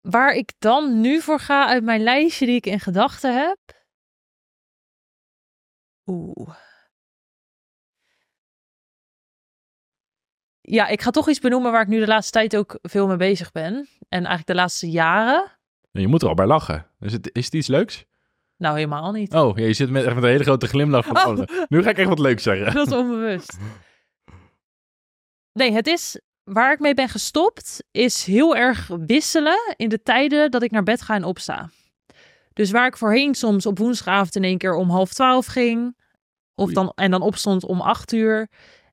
[0.00, 3.58] Waar ik dan nu voor ga uit mijn lijstje die ik in gedachten heb.
[6.06, 6.54] Oeh.
[10.66, 13.16] Ja, ik ga toch iets benoemen waar ik nu de laatste tijd ook veel mee
[13.16, 13.74] bezig ben.
[14.08, 15.52] En eigenlijk de laatste jaren.
[15.92, 16.86] En Je moet er al bij lachen.
[17.00, 18.04] Is het, is het iets leuks?
[18.56, 19.34] Nou, helemaal niet.
[19.34, 21.06] Oh, ja, je zit met, echt met een hele grote glimlach.
[21.06, 21.66] Van, Oh.
[21.68, 22.72] Nu ga ik echt wat leuks zeggen.
[22.74, 23.56] Dat is onbewust.
[25.52, 30.50] Nee, het is waar ik mee ben gestopt, is heel erg wisselen in de tijden
[30.50, 31.70] dat ik naar bed ga en opsta.
[32.52, 35.96] Dus waar ik voorheen soms op woensdagavond in één keer om half twaalf ging,
[36.54, 38.48] of dan, en dan opstond om acht uur,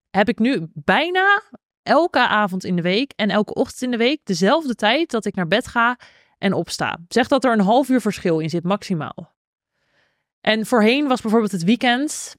[0.09, 1.41] heb ik nu bijna
[1.83, 5.35] elke avond in de week en elke ochtend in de week dezelfde tijd dat ik
[5.35, 5.97] naar bed ga
[6.37, 6.97] en opsta.
[7.07, 9.33] Zeg dat er een half uur verschil in zit, maximaal.
[10.41, 12.35] En voorheen was bijvoorbeeld het weekend,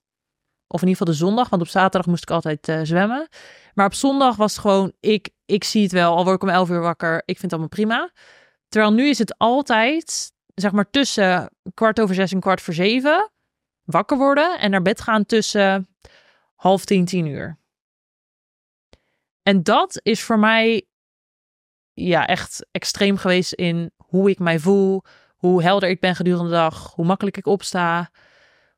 [0.67, 3.29] of in ieder geval de zondag, want op zaterdag moest ik altijd eh, zwemmen.
[3.75, 6.49] Maar op zondag was het gewoon, ik, ik zie het wel, al word ik om
[6.49, 8.13] 11 uur wakker, ik vind het allemaal prima.
[8.69, 13.31] Terwijl nu is het altijd, zeg maar tussen kwart over zes en kwart voor zeven,
[13.85, 15.89] wakker worden en naar bed gaan tussen
[16.55, 17.62] half tien, tien uur.
[19.43, 20.87] En dat is voor mij
[21.93, 25.03] ja, echt extreem geweest in hoe ik mij voel,
[25.37, 28.11] hoe helder ik ben gedurende de dag, hoe makkelijk ik opsta,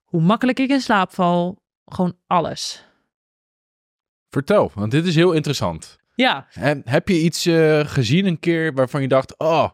[0.05, 1.62] hoe makkelijk ik in slaap val.
[1.85, 2.85] Gewoon alles.
[4.31, 5.98] Vertel, want dit is heel interessant.
[6.14, 9.70] Ja, En heb je iets eh, gezien een keer waarvan je dacht, oh,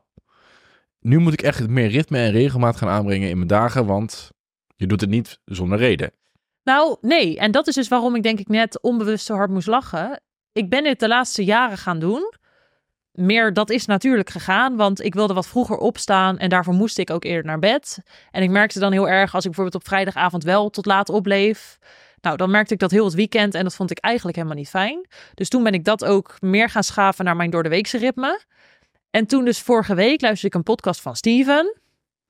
[1.00, 4.30] nu moet ik echt meer ritme en regelmaat gaan aanbrengen in mijn dagen, want
[4.76, 6.12] je doet het niet zonder reden.
[6.62, 7.38] Nou, nee.
[7.38, 10.22] En dat is dus waarom ik denk ik net onbewust zo hard moest lachen.
[10.52, 12.32] Ik ben dit de laatste jaren gaan doen.
[13.12, 17.10] Meer, dat is natuurlijk gegaan, want ik wilde wat vroeger opstaan en daarvoor moest ik
[17.10, 18.02] ook eerder naar bed.
[18.30, 21.78] En ik merkte dan heel erg, als ik bijvoorbeeld op vrijdagavond wel tot laat opbleef,
[22.20, 24.68] nou, dan merkte ik dat heel het weekend en dat vond ik eigenlijk helemaal niet
[24.68, 25.06] fijn.
[25.34, 28.40] Dus toen ben ik dat ook meer gaan schaven naar mijn doordeweekse ritme.
[29.10, 31.76] En toen dus vorige week luisterde ik een podcast van Steven.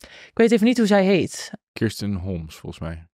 [0.01, 1.51] Ik weet even niet hoe zij heet.
[1.73, 3.10] Kirsten Holmes, volgens mij.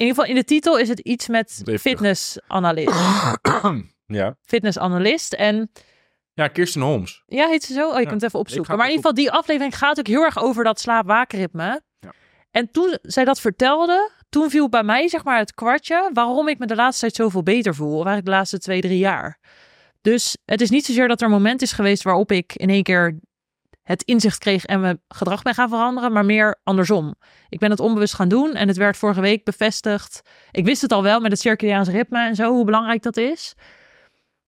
[0.00, 2.94] In ieder geval in de titel is het iets met fitnessanalist.
[4.06, 4.36] ja.
[4.42, 5.32] Fitnessanalist.
[5.32, 5.70] En
[6.32, 7.22] ja, Kirsten Holmes.
[7.26, 7.88] ja, heet ze zo?
[7.88, 8.76] Oh, je Ja, kunt het even ik opzoeken.
[8.76, 11.82] Maar in ieder geval, die aflevering gaat ook heel erg over dat slaap-waakritme.
[11.98, 12.12] Ja.
[12.50, 16.58] En toen zij dat vertelde, toen viel bij mij zeg maar het kwartje waarom ik
[16.58, 17.88] me de laatste tijd zoveel beter voel.
[17.90, 19.38] Of eigenlijk de laatste twee, drie jaar.
[20.00, 22.82] Dus het is niet zozeer dat er een moment is geweest waarop ik in één
[22.82, 23.18] keer
[23.90, 27.14] het inzicht kreeg en mijn gedrag ben gaan veranderen, maar meer andersom.
[27.48, 30.22] Ik ben het onbewust gaan doen en het werd vorige week bevestigd.
[30.50, 33.54] Ik wist het al wel met het circadiaans ritme en zo, hoe belangrijk dat is.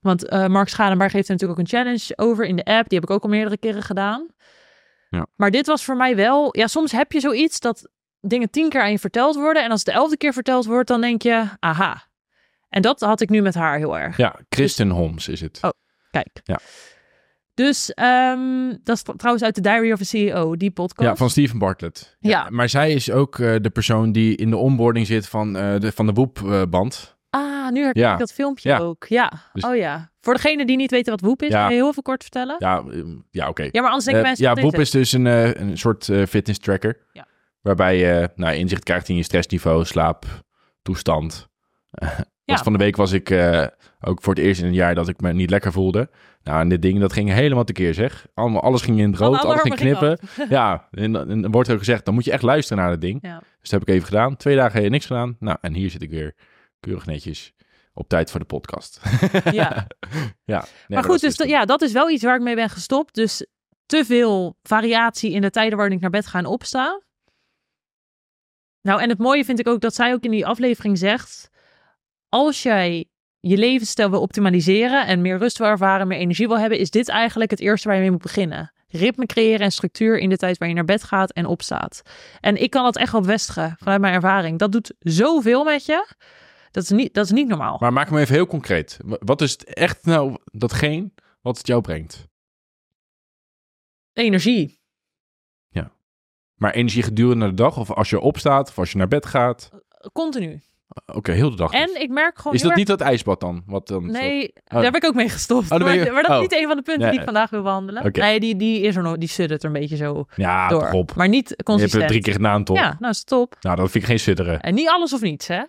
[0.00, 2.88] Want eh, Mark Schadenberg heeft er natuurlijk ook een challenge over in de app.
[2.88, 4.26] Die heb ik ook al meerdere keren gedaan.
[5.08, 5.26] Ja.
[5.36, 6.56] Maar dit was voor mij wel...
[6.56, 7.88] Ja, soms heb je zoiets dat
[8.20, 9.64] dingen tien keer aan je verteld worden.
[9.64, 12.06] En als het de elfde keer verteld wordt, dan denk je, aha.
[12.68, 14.16] En dat had ik nu met haar heel erg.
[14.16, 15.58] Ja, Kirsten Holmes is het.
[15.62, 15.70] Oh.
[16.10, 16.40] Kijk.
[16.44, 16.58] Ja.
[17.54, 21.08] Dus ehm, dat is tr- trouwens uit de Diary of a CEO, die podcast.
[21.08, 22.16] Ja, van Steven Bartlett.
[22.18, 22.46] Ja.
[22.50, 25.92] Maar zij is ook eh, de persoon die in de onboarding zit van, eh, de,
[25.92, 27.16] van de Woep-band.
[27.30, 28.12] Ah, nu herken Ja.
[28.12, 28.78] ik dat filmpje Ja.
[28.78, 29.04] ook.
[29.08, 29.32] Ja.
[29.52, 30.10] Dus- Oh ja.
[30.20, 31.60] Voor degene die niet weten wat Woep is, Ja.
[31.62, 32.56] kan je heel even kort vertellen?
[32.58, 33.68] Ja, ja, ehm, ja oké.
[33.72, 34.46] maar anders denken Eh, mensen...
[34.54, 37.06] ja, Woep is dus een, eh, een soort eh, fitness tracker.
[37.12, 37.26] Ja.
[37.60, 40.24] Waarbij je nou, inzicht krijgt in je stressniveau, slaap,
[40.82, 41.48] toestand.
[42.56, 42.62] Ja.
[42.62, 43.66] Van de week was ik eh,
[44.00, 46.10] ook voor het eerst in een jaar dat ik me niet lekker voelde.
[46.42, 48.26] Nou, en dit ding, dat ging helemaal tekeer zeg.
[48.34, 50.18] Allemaal, alles ging in het rood, Alle alles ging knippen.
[50.48, 53.18] Ja, en, en dan wordt ook gezegd, dan moet je echt luisteren naar dat ding.
[53.22, 53.38] Ja.
[53.38, 54.36] Dus dat heb ik even gedaan.
[54.36, 55.36] Twee dagen heb niks gedaan.
[55.38, 56.34] Nou, en hier zit ik weer
[56.80, 57.52] keurig netjes
[57.94, 59.00] op tijd voor de podcast.
[59.50, 59.86] Ja.
[60.44, 60.58] ja.
[60.58, 63.14] Nee, maar goed, dus dat- ja, dat is wel iets waar ik mee ben gestopt.
[63.14, 63.46] Dus
[63.86, 67.02] te veel variatie in de tijden waarin ik naar bed ga en opsta.
[68.82, 71.50] Nou, en het mooie vind ik ook dat zij ook in die aflevering zegt...
[72.32, 73.08] als jij
[73.40, 76.78] je levensstijl wil optimaliseren en meer rust wil ervaren, meer energie wil hebben...
[76.78, 78.72] is dit eigenlijk het eerste waar je mee moet beginnen.
[78.88, 82.02] ritme creëren en structuur in de tijd waar je naar bed gaat en opstaat.
[82.40, 84.58] En ik kan dat echt wel bevestigen vanuit mijn ervaring.
[84.58, 86.06] Dat doet zoveel met je.
[86.70, 87.76] Dat is niet, dat is niet normaal.
[87.80, 88.98] Maar maak hem even heel concreet.
[89.04, 92.26] Wa- Wat is het echt nou datgene wat het jou brengt?
[94.12, 94.80] Energie.
[96.54, 99.70] Maar energie gedurende de dag of als je opstaat of als je naar bed gaat?
[100.12, 100.60] Continu.
[101.14, 101.70] Oké, heel de dag.
[101.70, 101.80] dus.
[101.80, 103.62] En ik merk gewoon is dat erg- niet dat ijsbad dan?
[103.66, 105.70] Wat dan Nee, daar heb ik ook mee gestopt.
[105.70, 106.40] Oh, je- maar, dat is oh.
[106.40, 107.10] niet een van de punten Nee.
[107.10, 108.10] die ik vandaag wil behandelen.
[108.12, 109.16] Nee, die, die is er nog.
[109.16, 111.04] Die suddert er een beetje zo Ja, door.
[111.16, 112.02] Maar niet Je hebt consistent.
[112.02, 112.76] het drie keer gedaan, toch?
[112.76, 113.56] Ja, nou stop.
[113.60, 114.60] Nou, dat vind ik geen sudderen.
[114.60, 115.62] En niet alles of niets, hè?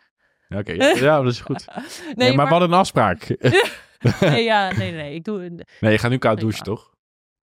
[0.47, 1.65] Ja, Oké, ja, ja, dat is goed.
[1.75, 1.83] Nee,
[2.15, 3.35] Nee, maar, hadden een afspraak.
[4.19, 5.13] nee, ja, nee, nee, nee.
[5.15, 5.39] Ik doe...
[5.79, 6.91] Nee, je gaat nu koud douchen, toch?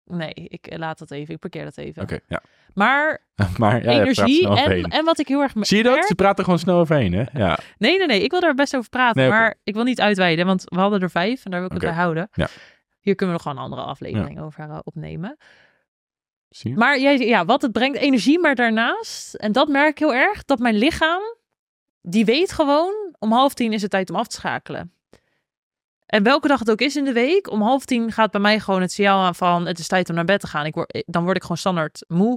[0.10, 1.34] Nee, ik eh, laat dat even.
[1.34, 2.02] Ik parkeer dat even.
[2.02, 2.42] Oké, ja.
[2.74, 3.22] Maar
[3.58, 5.54] Maar ja, energie en, en wat ik heel erg...
[5.60, 5.94] Zie je dat?
[5.94, 7.24] merk- Ze praten gewoon snel overheen, hè?
[7.34, 7.60] Ja.
[7.78, 8.22] Nee, nee, nee.
[8.22, 9.22] Ik wil daar best over praten.
[9.22, 9.30] Nee.
[9.30, 11.86] Maar ik wil niet uitweiden, want we hadden er vijf en daar wil ik het
[11.86, 12.30] bij houden.
[12.34, 12.48] Ja.
[13.00, 15.38] Hier kunnen we nog gewoon een andere aflevering over eh, opnemen.
[16.50, 16.78] Zie je?
[16.78, 20.46] Maar jij, ja, wat het brengt energie, maar daarnaast, en dat merk ik heel erg,
[20.46, 21.22] dat mijn lichaam,
[22.02, 24.92] die weet gewoon, om half tien is het tijd om af te schakelen.
[26.08, 28.60] En welke dag het ook is in de week, om half tien gaat bij mij
[28.60, 30.66] gewoon het signaal aan van, het is tijd om naar bed te gaan.
[30.66, 32.32] Ik word, dan word ik gewoon standaard moe.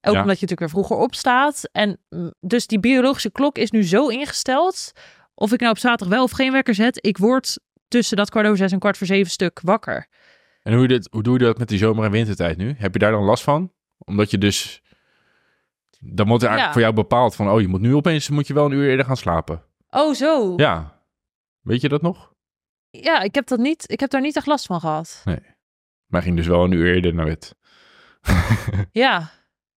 [0.00, 0.20] Ook Ja.
[0.20, 1.68] omdat je natuurlijk weer vroeger opstaat.
[1.72, 4.92] En mm, dus die biologische klok is nu zo ingesteld,
[5.34, 8.46] of ik nou op zaterdag wel of geen wekker zet, ik word tussen dat kwart
[8.46, 10.06] over zes en kwart voor zeven stuk wakker.
[10.62, 12.74] En hoe, dit, hoe doe je dat met die zomer- en wintertijd nu?
[12.78, 13.72] Heb je daar dan last van?
[13.98, 14.82] Omdat je dus...
[15.98, 16.72] Dan wordt er eigenlijk Ja.
[16.72, 17.50] voor jou bepaald van...
[17.50, 19.62] Oh, je moet nu opeens moet je wel een uur eerder gaan slapen.
[19.90, 20.52] Oh, zo.
[20.56, 21.00] Ja.
[21.60, 22.32] Weet je dat nog?
[23.02, 23.90] Ja, ik heb dat niet.
[23.90, 25.22] Ik heb daar niet echt last van gehad.
[26.06, 27.56] Maar ging dus wel een uur eerder naar bed.
[28.92, 29.30] Ja.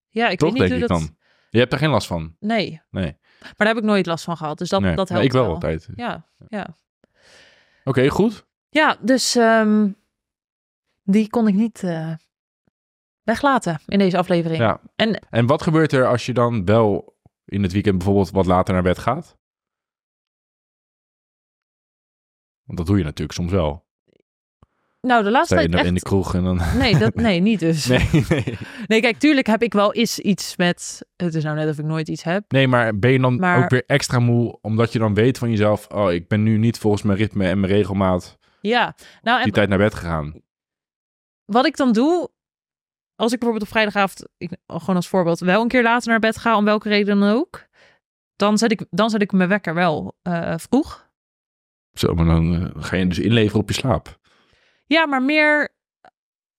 [0.10, 1.00] Ja, ik Toch, weet niet hoe ik dat...
[1.00, 1.16] dan.
[1.50, 2.36] Je hebt er geen last van.
[2.40, 2.82] Nee.
[2.90, 3.18] Nee.
[3.42, 4.58] Maar daar heb ik nooit last van gehad.
[4.58, 4.96] Dus dat, nee.
[4.96, 5.88] dat Nee, helpt ik wel, altijd.
[5.96, 6.76] Ja, ja.
[7.84, 8.46] Oké, goed.
[8.70, 9.90] Ja, dus ehm,
[11.04, 12.12] die kon ik niet eh,
[13.24, 14.60] weglaten in deze aflevering.
[14.60, 14.82] Ja.
[14.96, 18.74] En En wat gebeurt er als je dan wel in het weekend bijvoorbeeld wat later
[18.74, 19.37] naar bed gaat?
[22.68, 23.86] Want dat doe je natuurlijk soms wel.
[25.02, 25.86] nou, de laatste tijd echt...
[25.86, 26.62] in de kroeg en dan...
[26.78, 27.86] Nee, dat, nee, niet dus.
[27.86, 28.10] Nee.
[28.30, 29.02] Nee, nee.
[29.02, 31.06] kijk, tuurlijk heb ik wel eens iets met...
[31.16, 32.44] Het is nou net of ik nooit iets heb.
[32.48, 35.50] Nee, maar ben je dan Maar- ook weer extra moe omdat je dan weet van
[35.50, 35.88] jezelf...
[35.88, 39.54] Oh, ik ben nu niet volgens mijn ritme en mijn regelmaat Ja, nou, en die
[39.54, 40.42] tijd naar bed gegaan.
[41.46, 42.30] wat ik dan doe,
[43.16, 46.38] als ik bijvoorbeeld op vrijdagavond, ik, gewoon als voorbeeld, wel een keer later naar bed
[46.38, 47.66] ga, om welke reden dan ook,
[48.36, 51.07] dan zet ik, dan zet ik mijn wekker wel eh, vroeg.
[52.00, 54.20] Zo, maar dan eh, ga je dus inleveren op je slaap.
[54.86, 55.70] Ja, maar meer,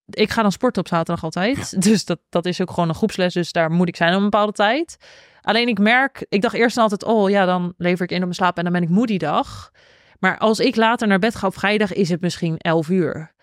[0.06, 3.34] ik ga dan sporten op zaterdag altijd, dus dat, dat is ook gewoon een groepsles,
[3.34, 4.96] dus daar moet ik zijn op een bepaalde tijd.
[5.40, 8.34] Alleen ik merk, ik dacht eerst altijd, oh ja, dan lever ik in op mijn
[8.34, 9.70] slaap en dan ben ik moe die dag.
[10.18, 13.34] Maar als ik later naar bed ga op vrijdag, is het misschien 11 uur.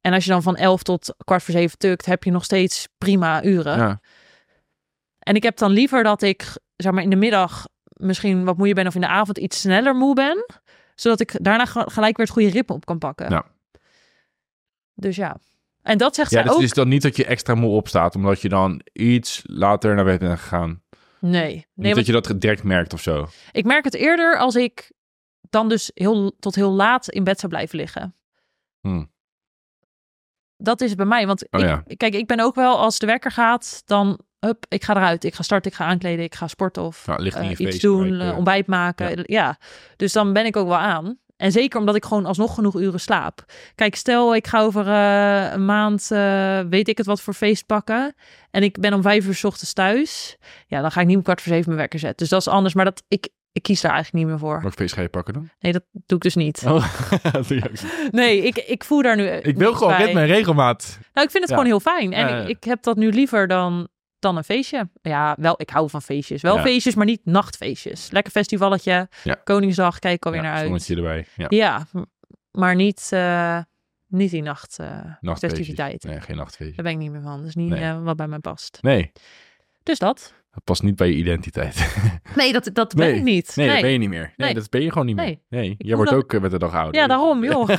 [0.00, 2.88] En als je dan van 11 tot kwart voor zeven tukt, heb je nog steeds
[2.98, 3.78] prima uren.
[3.78, 4.00] Ja.
[5.18, 8.74] En ik heb dan liever dat ik, zeg maar, in de middag misschien wat moeier
[8.74, 10.44] ben of in de avond iets sneller moe ben.
[10.94, 13.30] Zodat ik daarna ge- gelijk weer het goede ritme op kan pakken.
[13.30, 13.44] Ja.
[14.94, 15.36] Dus ja.
[15.82, 16.60] En dat zegt Ja, zij dus ook.
[16.60, 20.04] het is dan niet dat je extra moe opstaat omdat je dan iets later naar
[20.04, 20.82] bed bent gegaan.
[21.20, 21.40] Nee.
[21.42, 23.26] nee niet dat je dat direct merkt of zo.
[23.52, 24.92] Ik merk het eerder als ik
[25.40, 28.14] dan dus heel, tot heel laat in bed zou blijven liggen.
[28.80, 29.04] Hm.
[30.56, 31.26] Dat is het bij mij.
[31.26, 31.84] Want Oh ik, ja.
[31.96, 35.24] kijk, ik ben ook wel als de wekker gaat, dan hup, ik ga eruit.
[35.24, 37.98] Ik ga starten, ik ga aankleden, ik ga sporten of in eh, iets feest, doen,
[38.08, 39.22] maar ik, eh, eh, ontbijt maken.
[39.26, 39.58] Ja.
[39.96, 41.18] dus dan ben ik ook wel aan.
[41.36, 43.44] En zeker omdat ik gewoon alsnog genoeg uren slaap.
[43.74, 46.06] Kijk, stel ik ga over een maand,
[46.70, 48.14] weet ik het wat voor feest pakken.
[48.50, 50.36] En ik ben om vijf uur 's ochtends thuis.
[50.66, 52.18] Ja, dan ga ik niet om kwart voor zeven mijn wekker zetten.
[52.18, 52.74] Dus dat is anders.
[52.74, 54.60] Maar dat, ik, ik kies daar eigenlijk niet meer voor.
[54.62, 55.48] Welk feest ga je pakken dan?
[55.60, 56.62] Nee, dat doe ik dus niet.
[56.66, 56.86] Oh,
[57.32, 58.08] dat doe je ook niet.
[58.10, 59.26] Nee, ik, ik voer daar nu.
[59.26, 60.04] ik wil gewoon bij.
[60.04, 60.98] ritme en regelmaat.
[61.12, 61.58] Nou, ik vind het Ja.
[61.58, 62.12] gewoon heel fijn.
[62.12, 62.42] En Ja, ja.
[62.42, 63.88] ik, ik heb dat nu liever dan,
[64.24, 64.88] dan een feestje.
[65.02, 66.42] Ja, wel, ik hou van feestjes.
[66.42, 66.62] Wel Ja.
[66.62, 68.10] feestjes, maar niet nachtfeestjes.
[68.10, 69.08] Lekker festivalletje.
[69.24, 69.34] Ja.
[69.44, 70.64] Koningsdag, kijk ik alweer Ja, naar uit.
[70.64, 71.26] zonnetje erbij.
[71.36, 71.46] Ja.
[71.48, 71.86] Ja,
[72.50, 73.58] maar niet, eh,
[74.06, 75.40] niet die nacht, eh Nachtfeestjes.
[75.40, 76.04] festiviteit.
[76.04, 76.76] Nee, geen nachtfeest.
[76.76, 77.38] Daar ben ik niet meer van.
[77.38, 77.82] Dat is niet Nee.
[77.82, 78.78] eh, wat bij mij past.
[78.82, 79.12] Nee,
[79.82, 80.34] Dus dat.
[80.50, 81.92] dat past niet bij je identiteit.
[82.36, 83.16] Nee, dat, dat ben Nee.
[83.16, 83.52] ik niet.
[83.56, 84.20] Nee, dat ben je niet meer.
[84.22, 84.54] Nee, Nee.
[84.54, 85.24] dat ben je gewoon niet meer.
[85.24, 85.40] Nee.
[85.48, 87.00] Nee, jij wordt dat- ook eh, met de dag ouder.
[87.00, 87.68] Ja, daarom, joh.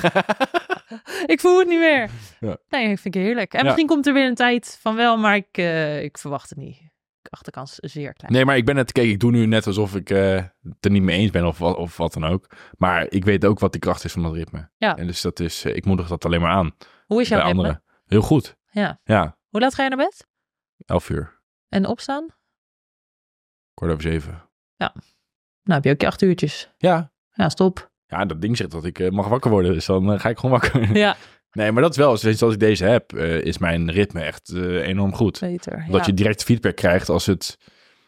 [1.34, 2.10] ik voel het niet meer.
[2.40, 2.58] Ja.
[2.70, 3.54] Nee, ik vind het heerlijk.
[3.54, 3.66] En Ja.
[3.66, 6.78] misschien komt er weer een tijd van wel, maar ik, eh, ik verwacht het niet.
[7.22, 8.34] De achterkans is zeer klein.
[8.34, 10.92] Nee, maar ik ben net, kijk, ik doe nu net alsof ik eh, het er
[10.92, 12.48] niet mee eens ben of wat, of wat dan ook.
[12.78, 14.70] Maar ik weet ook wat die kracht is van dat ritme.
[14.78, 14.96] Ja.
[14.98, 17.48] En dus dat is, eh, ik moedig dat alleen maar aan Hoe is jouw bij
[17.48, 17.62] ritme?
[17.64, 17.84] anderen.
[18.06, 18.56] Heel goed.
[18.72, 19.00] Ja.
[19.04, 20.28] Ja, Hoe laat ga je naar bed?
[20.86, 22.26] elf uur, En opstaan?
[23.74, 24.44] kwart over zeven.
[24.78, 24.92] Nou,
[25.82, 26.72] heb je ook je acht uurtjes.
[26.78, 27.92] Ja, Ja, stop.
[28.08, 30.38] Ja dat ding zegt dat ik eh, mag wakker worden, dus dan eh, ga ik
[30.38, 30.98] gewoon wakker.
[30.98, 31.16] Ja.
[31.52, 35.14] Nee, maar dat is wel, dat ik deze heb, eh, is mijn ritme echt enorm
[35.14, 35.40] goed.
[35.40, 35.84] Beter.
[35.86, 36.06] Omdat ja.
[36.06, 37.58] je direct feedback krijgt als het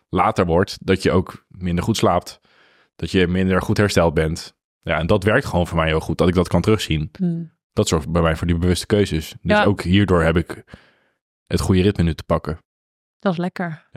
[0.10, 2.40] later wordt, dat je ook minder goed slaapt.
[2.96, 4.56] Dat je minder goed hersteld bent.
[4.82, 7.10] Ja, en dat werkt gewoon voor mij heel goed, dat ik dat kan terugzien.
[7.18, 7.44] Hm.
[7.74, 9.36] Dat zorgt bij mij voor die bewuste keuzes.
[9.42, 9.64] Dus Ja.
[9.64, 10.64] ook hierdoor heb ik
[11.46, 12.58] het goede ritme nu te pakken.
[13.20, 13.88] Dat is lekker.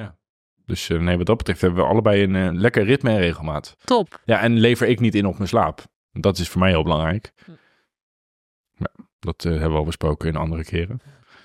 [0.65, 3.77] Dus eh, nee, wat dat betreft hebben we allebei een lekker ritme en regelmaat.
[3.85, 4.21] Top.
[4.25, 5.85] Ja, en lever ik niet in op mijn slaap.
[6.13, 7.33] Dat is voor mij heel belangrijk.
[7.45, 7.51] Hm.
[8.77, 11.01] Ja, dat eh, hebben we al besproken in andere keren.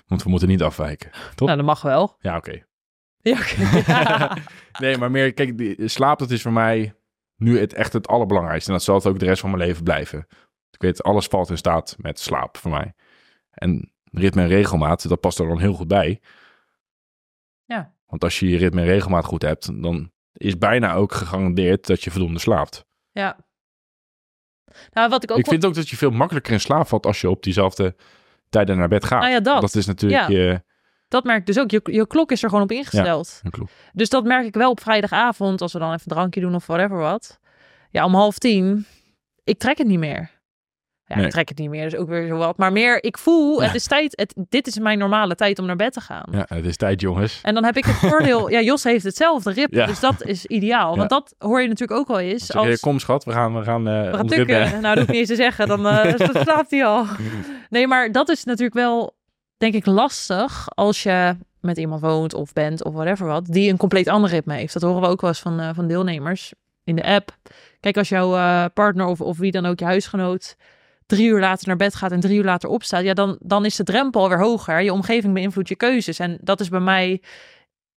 [0.06, 1.10] Want we moeten niet afwijken.
[1.34, 1.46] Top.
[1.46, 2.16] Nou, dat mag wel.
[2.20, 2.64] Ja, oké.
[3.20, 4.36] Ja,
[4.80, 6.94] nee, maar meer, kijk, die, slaap, dat is voor mij
[7.36, 8.70] nu het, echt het allerbelangrijkste.
[8.70, 10.26] En dat zal het ook de rest van mijn leven blijven.
[10.70, 12.94] Ik weet, alles valt in staat met slaap voor mij.
[13.50, 16.20] En ritme en regelmaat, dat past er dan heel goed bij.
[17.64, 17.94] Ja.
[18.06, 22.02] Want als je je ritme en regelmaat goed hebt, dan is bijna ook gegarandeerd dat
[22.04, 22.84] je voldoende slaapt.
[23.12, 23.44] ja.
[24.92, 25.38] Nou, wat ik ook...
[25.38, 27.94] ik vind ook dat je veel makkelijker in slaap valt als je op diezelfde
[28.48, 29.20] tijden naar bed gaat.
[29.20, 29.60] Nou ja, dat.
[29.60, 30.36] Dat is natuurlijk Ja.
[30.36, 30.64] je...
[31.08, 31.70] Dat merk ik dus ook.
[31.70, 33.40] Je, je klok is er gewoon op ingesteld.
[33.42, 33.64] Ja.
[33.92, 36.66] Dus dat merk ik wel op vrijdagavond, als we dan even een drankje doen of
[36.66, 37.38] whatever wat.
[37.90, 38.86] Ja, om half tien.
[39.44, 40.30] Ik trek het niet meer.
[41.08, 41.24] Ja, Nee.
[41.24, 42.56] ik trek het niet meer, dus ook weer zo wat.
[42.56, 43.66] Maar meer, ik voel, Ja.
[43.66, 46.24] het is tijd, het, dit is mijn normale tijd om naar bed te gaan.
[46.30, 47.40] Ja, het is tijd, jongens.
[47.42, 49.86] En dan heb ik het voordeel, ja, Jos heeft hetzelfde rip, Ja.
[49.86, 50.96] dus dat is ideaal.
[50.96, 52.46] Want dat hoor je natuurlijk ook wel eens.
[52.46, 54.60] Je, Als, kom schat, we gaan, we gaan, eh we gaan tukken.
[54.60, 55.82] Nou, dat hoef ik niet eens te zeggen, dan
[56.32, 57.04] dan slaapt hij al.
[57.70, 59.16] Nee, maar dat is natuurlijk wel,
[59.56, 63.76] denk ik, lastig als je met iemand woont of bent of whatever wat, die een
[63.76, 64.72] compleet ander ritme heeft.
[64.72, 66.52] Dat horen we ook wel eens van, eh, van deelnemers
[66.84, 67.36] in de app.
[67.80, 70.56] Kijk, als jouw partner of, of wie dan ook je huisgenoot
[71.06, 73.76] drie uur later naar bed gaat en drie uur later opstaat, ja, dan, dan is
[73.76, 74.80] de drempel alweer hoger.
[74.82, 76.18] Je omgeving beïnvloedt je keuzes.
[76.18, 77.22] En dat is bij mij.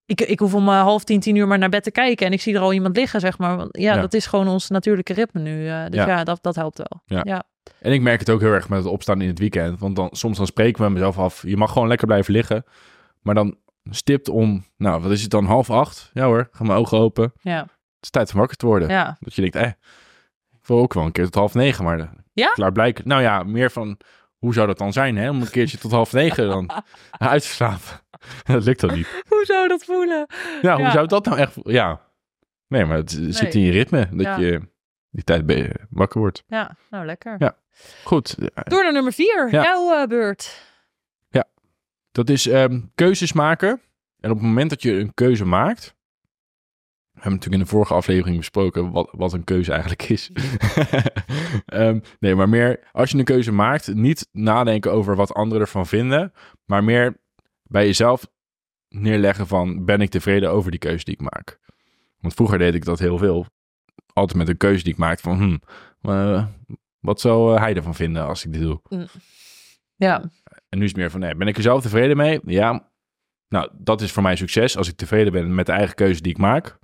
[0.06, 2.34] Ik, ik hoef om eh, half tien, tien uur maar naar bed te kijken en
[2.34, 3.58] ik zie er al iemand liggen, zeg maar.
[3.58, 4.02] Want Ja, Ja.
[4.02, 5.68] dat is gewoon ons natuurlijke ritme nu.
[5.70, 6.08] eh, dus Ja.
[6.08, 7.02] ja, dat, dat helpt wel.
[7.06, 7.22] Ja.
[7.24, 7.44] ja.
[7.80, 9.80] En ik merk het ook heel erg met het opstaan in het weekend.
[9.80, 11.44] Want dan, soms dan spreek ik met mezelf af.
[11.48, 12.64] Je mag gewoon lekker blijven liggen.
[13.22, 13.56] Maar dan
[13.90, 16.10] stipt om, nou wat is het dan, half acht?
[16.14, 17.34] Ja hoor, ga mijn ogen open.
[17.42, 17.60] ja.
[17.62, 18.90] Het is tijd om wakker te worden.
[18.90, 19.18] ja.
[19.20, 19.72] Dat je denkt, eh,
[20.70, 21.84] wil ook wel een keer tot half negen.
[21.84, 22.52] Maar Ja?
[22.52, 23.98] klaarblijkelijk, nou ja, meer van,
[24.38, 25.30] hoe zou dat dan zijn hè?
[25.30, 26.70] Om een keertje tot half negen dan
[27.18, 28.02] uit te slapen.
[28.44, 29.24] dat lukt dan niet.
[29.30, 30.26] Hoe zou dat voelen?
[30.62, 30.92] Ja, hoe Ja.
[30.92, 32.02] zou dat nou echt, ja.
[32.68, 34.08] Nee, maar het zit in je ritme.
[34.12, 34.38] Dat Ja.
[34.38, 34.62] je
[35.10, 36.44] die tijd wakker wordt.
[36.48, 37.36] Ja, nou lekker.
[37.38, 37.58] Ja.
[38.04, 39.48] Goed, Door naar nummer vier.
[39.52, 39.64] Ja.
[39.64, 40.68] Jouw eh, beurt.
[42.12, 43.82] Dat is ehm, keuzes maken.
[44.20, 45.96] En op het moment dat je een keuze maakt.
[47.20, 50.32] We hebben natuurlijk in de vorige aflevering besproken wat, wat een keuze eigenlijk is.
[51.66, 55.88] Ehm, nee, maar meer als je een keuze maakt, niet nadenken over wat anderen ervan
[55.88, 56.34] vinden,
[56.66, 57.18] maar meer
[57.64, 58.28] bij jezelf
[58.90, 61.60] neerleggen van ben ik tevreden over die keuze die ik maak.
[62.20, 63.46] Want vroeger deed ik dat heel veel.
[64.14, 65.58] Altijd met een keuze die ik maakte van hm,
[66.10, 66.46] eh,
[67.00, 68.82] wat zou eh, hij ervan vinden als ik dit doe?
[69.96, 70.22] Ja,
[70.70, 72.40] En nu is het meer van, nee, ben ik er zelf tevreden mee?
[72.46, 72.92] Ja.
[73.48, 76.32] Nou, dat is voor mij succes als ik tevreden ben met de eigen keuze die
[76.32, 76.80] ik maak.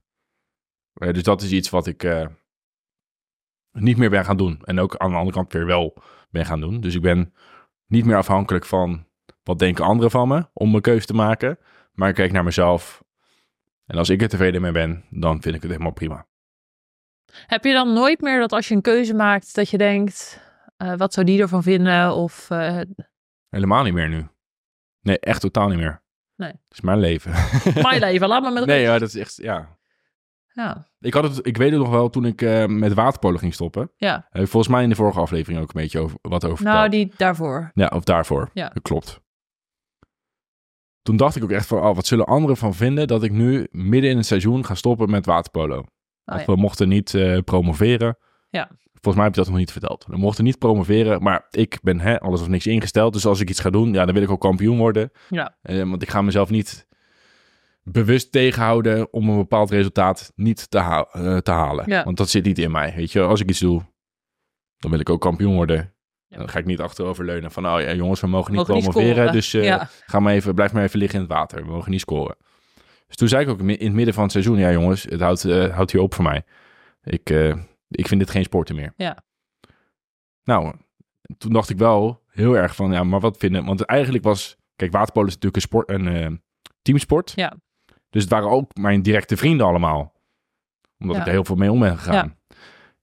[0.95, 2.27] Eh, dus dat is iets wat ik eh,
[3.71, 4.62] niet meer ben gaan doen.
[4.63, 5.97] En ook aan de andere kant weer wel
[6.29, 6.81] ben gaan doen.
[6.81, 7.34] Dus ik ben
[7.88, 9.08] niet meer afhankelijk van
[9.43, 11.60] wat denken anderen van me om mijn keuze te maken.
[11.93, 13.03] Maar ik kijk naar mezelf.
[13.86, 16.27] En als ik er tevreden mee ben, dan vind ik het helemaal prima.
[17.45, 20.41] Heb je dan nooit meer dat als je een keuze maakt, dat je denkt,
[20.77, 22.13] eh, wat zou die ervan vinden?
[22.13, 22.47] Of
[23.49, 24.27] Helemaal niet meer nu.
[25.01, 26.01] Nee, echt totaal niet meer.
[26.36, 26.49] Nee.
[26.49, 27.31] Het is mijn leven.
[27.81, 29.77] mijn leven, laat maar met nee, ja, dat is echt, ja.
[30.56, 33.54] Ja, Ik, had het, ik weet het nog wel toen ik eh, met waterpolo ging
[33.54, 33.91] stoppen.
[33.98, 34.28] ja.
[34.30, 36.89] Heb ik volgens mij in de vorige aflevering ook een beetje over, wat over nou
[36.89, 37.72] die daarvoor.
[37.74, 38.50] Ja, of daarvoor.
[38.54, 38.70] Ja.
[38.74, 39.20] Dat klopt.
[41.02, 43.68] Toen dacht ik ook echt van, oh, wat zullen anderen van vinden dat ik nu
[43.72, 45.78] midden in het seizoen ga stoppen met waterpolo?
[46.26, 46.46] Oh, ja.
[46.46, 48.18] we mochten niet eh, promoveren.
[48.50, 48.70] Ja.
[48.91, 50.06] Volgens mij heb je dat nog niet verteld.
[50.08, 53.13] We mochten niet promoveren, maar ik ben hè, alles of niks ingesteld.
[53.13, 55.12] Dus als ik iets ga doen, ja, dan wil ik ook kampioen worden.
[55.30, 55.58] Ja.
[55.62, 56.88] Eh, want ik ga mezelf niet
[57.91, 61.84] bewust tegenhouden om een bepaald resultaat niet te, ha- eh, te halen.
[61.89, 62.04] Ja.
[62.04, 62.93] Want dat zit niet in mij.
[62.95, 63.82] Weet je, als ik iets doe,
[64.78, 65.93] dan wil ik ook kampioen worden.
[66.28, 66.38] Ja.
[66.38, 69.32] Dan ga ik niet achteroverleunen van, oh ja, jongens, we mogen niet Mogen promoveren.
[69.32, 69.89] dus eh, Ja.
[70.06, 71.65] ga maar even, blijf maar even liggen in het water.
[71.65, 72.36] We mogen niet scoren.
[73.08, 75.45] Dus toen zei ik ook in het midden van het seizoen, ja jongens, het houdt,
[75.45, 76.43] eh, houdt hier op voor mij.
[77.04, 77.30] Ik,
[77.89, 78.93] ik vind dit geen sporten meer.
[78.98, 79.24] Ja.
[80.43, 80.76] Nou,
[81.38, 83.65] toen dacht ik wel heel erg van, ja, maar wat vinden...
[83.65, 86.41] Want eigenlijk was, kijk, waterpolo is natuurlijk een, sport, een
[86.82, 87.32] teamsport.
[87.36, 87.54] Ja.
[88.15, 90.13] Dus het waren ook mijn directe vrienden allemaal.
[90.99, 91.21] Omdat Ja.
[91.21, 92.38] ik er heel veel mee om ben gegaan.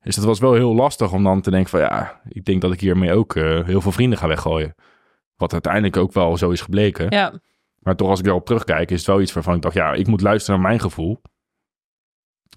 [0.00, 2.72] Dus dat was wel heel lastig om dan te denken van, ja, ik denk dat
[2.72, 4.74] ik hiermee ook eh, heel veel vrienden ga weggooien.
[5.36, 7.06] Wat uiteindelijk ook wel zo is gebleken.
[7.10, 7.32] Ja,
[7.78, 10.06] Maar toch, als ik erop terugkijk, is het wel iets waarvan ik dacht, ja, ik
[10.06, 11.20] moet luisteren naar mijn gevoel.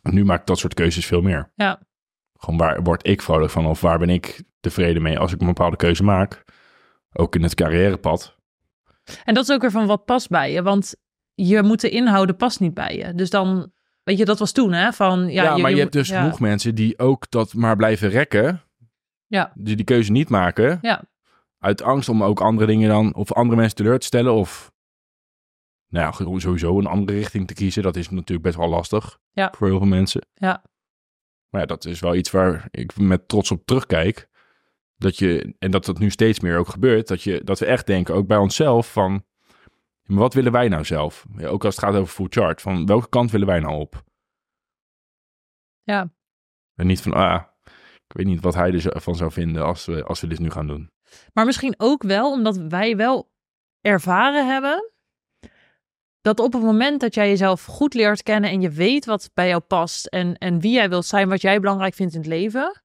[0.01, 1.51] En nu maak ik dat soort keuzes veel meer.
[1.55, 1.79] ja.
[2.39, 5.47] Gewoon waar word ik vrolijk van of waar ben ik tevreden mee als ik een
[5.47, 6.43] bepaalde keuze maak.
[7.13, 8.37] Ook in het carrièrepad.
[9.23, 10.63] En dat is ook weer van wat past bij je.
[10.63, 10.95] Want
[11.35, 13.13] je moet de inhouden past niet bij je.
[13.13, 13.71] Dus dan,
[14.03, 14.93] weet je, dat was toen hè.
[14.93, 16.21] Van, ja, Ja, maar je, hebt dus ja.
[16.21, 18.61] genoeg mensen die ook dat maar blijven rekken.
[19.27, 19.51] Ja.
[19.55, 20.79] Die die keuze niet maken.
[20.81, 21.03] Ja.
[21.59, 24.33] Uit angst om ook andere dingen dan, of andere mensen teleur te stellen.
[24.33, 24.71] Of,
[25.87, 27.83] nou ja, sowieso een andere richting te kiezen.
[27.83, 29.17] Dat is natuurlijk best wel lastig.
[29.31, 29.53] Ja.
[29.57, 30.21] Voor heel veel mensen.
[30.33, 30.63] Ja.
[31.49, 34.27] Maar ja, dat is wel iets waar ik met trots op terugkijk.
[34.97, 37.07] Dat je, en dat dat nu steeds meer ook gebeurt.
[37.07, 39.23] Dat, je, dat we echt denken, ook bij onszelf, van...
[40.05, 41.25] Maar wat willen wij nou zelf?
[41.37, 42.61] Ja, ook als het gaat over full chart.
[42.61, 44.03] Van welke kant willen wij nou op?
[45.83, 46.13] Ja.
[46.75, 47.43] En niet van, ah,
[48.07, 50.67] ik weet niet wat hij ervan zou vinden als we, als we dit nu gaan
[50.67, 50.91] doen.
[51.33, 53.31] Maar misschien ook wel omdat wij wel
[53.81, 54.91] ervaren hebben
[56.21, 59.47] dat op het moment dat jij jezelf goed leert kennen en je weet wat bij
[59.47, 62.81] jou past en, en wie jij wilt zijn, wat jij belangrijk vindt in het leven,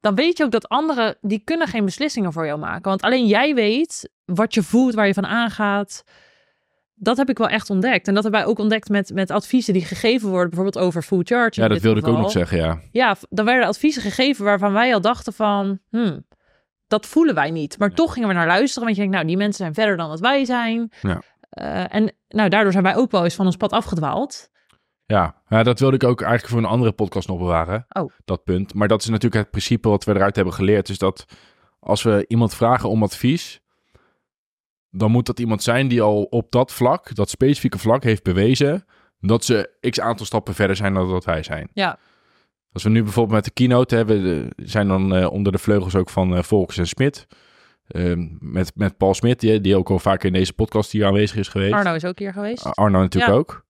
[0.00, 2.88] dan weet je ook dat anderen, die kunnen geen beslissingen voor jou maken.
[2.88, 6.04] Want alleen jij weet wat je voelt, waar je van aangaat.
[6.94, 8.08] Dat heb ik wel echt ontdekt.
[8.08, 11.28] En dat hebben wij ook ontdekt met, met adviezen die gegeven worden, bijvoorbeeld over food
[11.28, 11.66] charging.
[11.66, 12.80] Ja, dat wilde ik ook nog zeggen, ja.
[12.90, 16.26] ja, dan werden adviezen gegeven waarvan wij al dachten van, hmm,
[16.86, 17.78] dat voelen wij niet.
[17.78, 20.08] Maar toch gingen we naar luisteren, want je denkt, nou, die mensen zijn verder dan
[20.08, 20.92] wat wij zijn.
[21.02, 21.22] Ja.
[21.50, 24.50] Eh, en nou, daardoor zijn wij ook wel eens van ons pad afgedwaald.
[25.10, 27.86] Ja, ja, dat wilde ik ook eigenlijk voor een andere podcast nog bewaren.
[27.88, 28.10] Oh.
[28.24, 28.74] Dat punt.
[28.74, 30.88] Maar dat is natuurlijk het principe wat we eruit hebben geleerd.
[30.88, 31.24] Is dat
[31.80, 33.60] als we iemand vragen om advies,
[34.90, 38.84] dan moet dat iemand zijn die al op dat vlak, dat specifieke vlak, heeft bewezen
[39.20, 41.70] dat ze x aantal stappen verder zijn dan dat wij zijn.
[41.72, 41.98] Ja.
[42.72, 46.10] Als we nu bijvoorbeeld met de keynote hebben, zijn dan eh, onder de vleugels ook
[46.10, 47.26] van eh, Volkers en Smit.
[47.86, 51.36] Ehm, met, met Paul Smit, die, die ook al vaker in deze podcast hier aanwezig
[51.36, 51.72] is geweest.
[51.72, 52.64] Arno is ook hier geweest.
[52.64, 53.38] Ar- Arno natuurlijk Ja.
[53.38, 53.64] ook.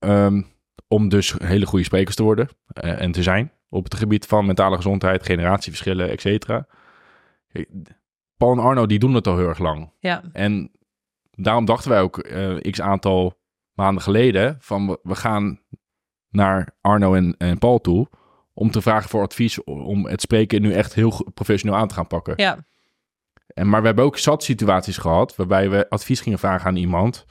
[0.00, 0.42] Ehm,
[0.88, 4.46] om dus hele goede sprekers te worden eh, en te zijn op het gebied van
[4.46, 6.66] mentale gezondheid, generatieverschillen, et cetera.
[8.36, 9.92] Paul en Arno, die doen het al heel erg lang.
[9.98, 10.70] Ja, En
[11.30, 13.38] daarom dachten wij ook eh, x aantal
[13.72, 15.60] maanden geleden van we, gaan
[16.28, 18.08] naar Arno en, en Paul toe
[18.52, 22.06] om te vragen voor advies om het spreken nu echt heel professioneel aan te gaan
[22.06, 22.34] pakken.
[22.36, 22.64] ja,
[23.46, 27.26] En, maar we hebben ook zat situaties gehad waarbij we advies gingen vragen aan iemand.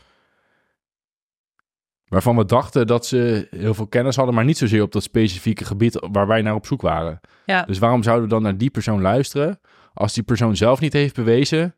[2.09, 5.65] Waarvan we dachten dat ze heel veel kennis hadden, maar niet zozeer op dat specifieke
[5.65, 7.19] gebied waar wij naar op zoek waren.
[7.45, 7.63] ja.
[7.63, 9.59] Dus waarom zouden we dan naar die persoon luisteren
[9.93, 11.75] als die persoon zelf niet heeft bewezen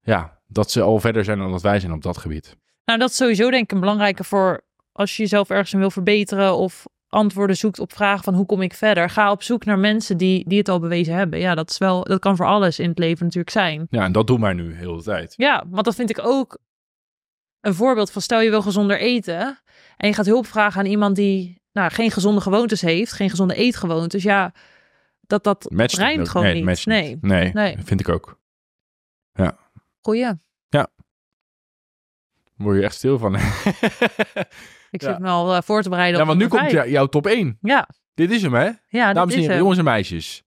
[0.00, 2.56] ja, dat ze al verder zijn dan dat wij zijn op dat gebied?
[2.84, 4.60] Nou, dat is sowieso denk ik een belangrijke voor
[4.92, 8.62] als je jezelf ergens in wil verbeteren of antwoorden zoekt op vragen van hoe kom
[8.62, 9.10] ik verder.
[9.10, 11.38] Ga op zoek naar mensen die, die het al bewezen hebben.
[11.38, 13.86] Ja, dat is wel, dat kan voor alles in het leven natuurlijk zijn.
[13.90, 15.34] Ja, en dat doen wij nu heel de tijd.
[15.36, 16.58] Ja, want dat vind ik ook
[17.66, 19.60] een voorbeeld van stel je wil gezonder eten
[19.96, 23.54] en je gaat hulp vragen aan iemand die nou, geen gezonde gewoontes heeft, geen gezonde
[23.54, 24.22] eetgewoontes.
[24.22, 24.52] Ja,
[25.20, 26.64] dat dat Matcht rijmt gewoon nee, niet.
[26.64, 27.22] matcht nee, niet.
[27.22, 27.76] Nee, Nee.
[27.84, 28.38] vind ik ook.
[30.00, 30.32] goeie.
[32.56, 33.34] Word je echt stil van.
[34.90, 35.10] Ik Ja.
[35.10, 36.16] zit me al eh, voor te bereiden.
[36.16, 37.58] ja, op want nu komt jou- jouw top 1.
[37.60, 38.70] Ja, Dit is hem, hè?
[38.88, 40.42] ja, Dames en heren, jongens en meisjes.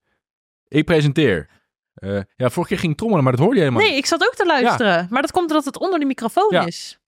[0.68, 1.48] Ik presenteer.
[1.94, 4.34] Eh, ja, vorige keer ging trommelen, maar dat hoorde je helemaal Nee, ik zat ook
[4.34, 5.06] te luisteren.
[5.10, 6.66] Maar dat komt omdat het onder de microfoon Ja.
[6.66, 6.99] is.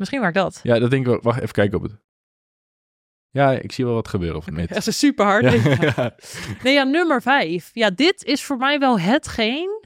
[0.00, 0.60] Misschien werkt dat.
[0.62, 1.20] Ja, dat denk ik wel.
[1.22, 1.92] Wacht, even kijken op het.
[3.30, 4.68] Ja, ik zie wel wat gebeuren of niet.
[4.74, 5.42] Dat is super hard.
[5.44, 5.52] Ja,
[5.96, 6.14] ja.
[6.62, 7.70] Nee, ja, nummer vijf.
[7.72, 9.84] Ja, dit is voor mij wel hetgeen.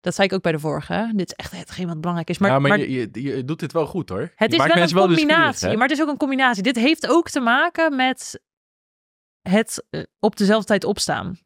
[0.00, 0.92] Dat zei ik ook bij de vorige.
[0.92, 1.06] Hè?
[1.12, 2.38] Dit is echt hetgeen wat belangrijk is.
[2.38, 4.32] Maar, Ja, maar, maar je, je, je doet dit wel goed hoor.
[4.34, 5.76] het Je is wel een combinatie.
[5.76, 6.62] maar het is ook een combinatie.
[6.62, 8.40] Dit heeft ook te maken met
[9.42, 11.38] het eh, op dezelfde tijd opstaan.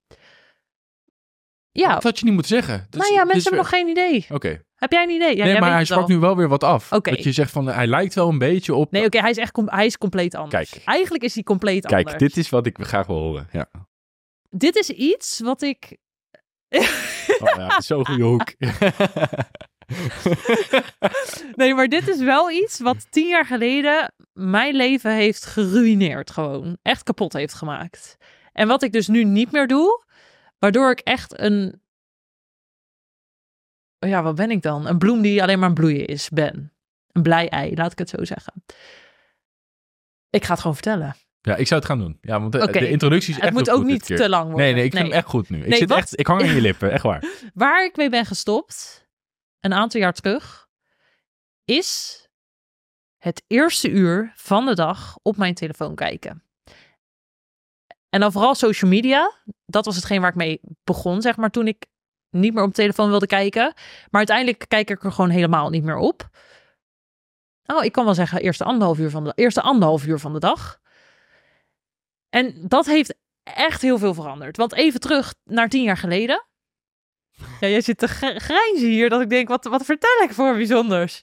[1.71, 2.87] Ja, Dat had je niet moeten zeggen.
[2.91, 4.27] Dus- nou ja, mensen dus- hebben nog geen idee.
[4.31, 4.63] Oké.
[4.75, 5.37] Heb jij een idee?
[5.37, 6.89] Ja, nee, maar hij sprak nu wel weer wat af.
[6.89, 8.91] Dat je zegt van, hij lijkt wel een beetje op...
[8.91, 10.71] Nee, oké, hij is echt hij is compleet anders.
[10.71, 10.85] Kijk.
[10.85, 12.23] Eigenlijk is hij compleet Kijk, anders.
[12.23, 13.49] dit is wat ik graag wil horen.
[13.53, 13.69] Ja.
[14.51, 15.97] dit is iets wat ik.
[16.69, 18.53] Oh, ja, zo'n goede hoek.
[21.55, 26.31] Nee, maar dit is wel iets wat tien jaar geleden mijn leven heeft geruineerd.
[26.31, 28.17] Gewoon echt kapot heeft gemaakt.
[28.53, 30.05] En wat ik dus nu niet meer doe,
[30.59, 31.83] waardoor ik echt een.
[34.09, 34.87] Ja, wat ben ik dan?
[34.87, 36.73] Een bloem die alleen maar aan bloeien is, ben.
[37.13, 38.65] Een blij ei, laat ik het zo zeggen.
[40.31, 41.17] Ik ga het gewoon vertellen.
[41.41, 42.19] ja, ik zou het gaan doen.
[42.21, 42.79] Ja, want de, Oké.
[42.79, 44.65] de introductie is Het moet ook niet te lang worden.
[44.65, 45.13] Nee, nee, ik vind Nee.
[45.13, 45.59] hem echt goed nu.
[45.63, 47.25] Ik, Nee, zit wat- echt, ik hang aan je lippen, echt waar.
[47.55, 49.07] Waar ik mee ben gestopt,
[49.61, 50.69] een aantal jaar terug,
[51.65, 52.21] is
[53.19, 56.43] het eerste uur van de dag op mijn telefoon kijken.
[58.09, 59.33] En dan vooral social media.
[59.67, 61.87] Dat was hetgeen waar ik mee begon, zeg maar, toen ik
[62.35, 63.73] niet meer op mijn telefoon wilde kijken.
[64.11, 66.29] Maar uiteindelijk kijk ik er gewoon helemaal niet meer op.
[67.67, 70.39] Oh, ik kan wel zeggen, eerste anderhalf uur van de, eerste anderhalf uur van de
[70.39, 70.81] dag.
[72.31, 74.57] En dat heeft echt heel veel veranderd.
[74.57, 76.47] Want even terug naar tien jaar geleden.
[77.61, 80.55] Ja, jij zit te gr- grijnzen hier dat ik denk, wat, wat vertel ik voor
[80.55, 81.23] bijzonders?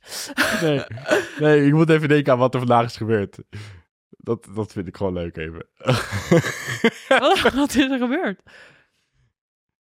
[0.62, 0.84] Nee,
[1.40, 3.38] nee, ik moet even denken aan wat er vandaag is gebeurd.
[4.10, 5.68] Dat, dat vind ik gewoon leuk even.
[7.08, 8.42] wat, wat is er gebeurd?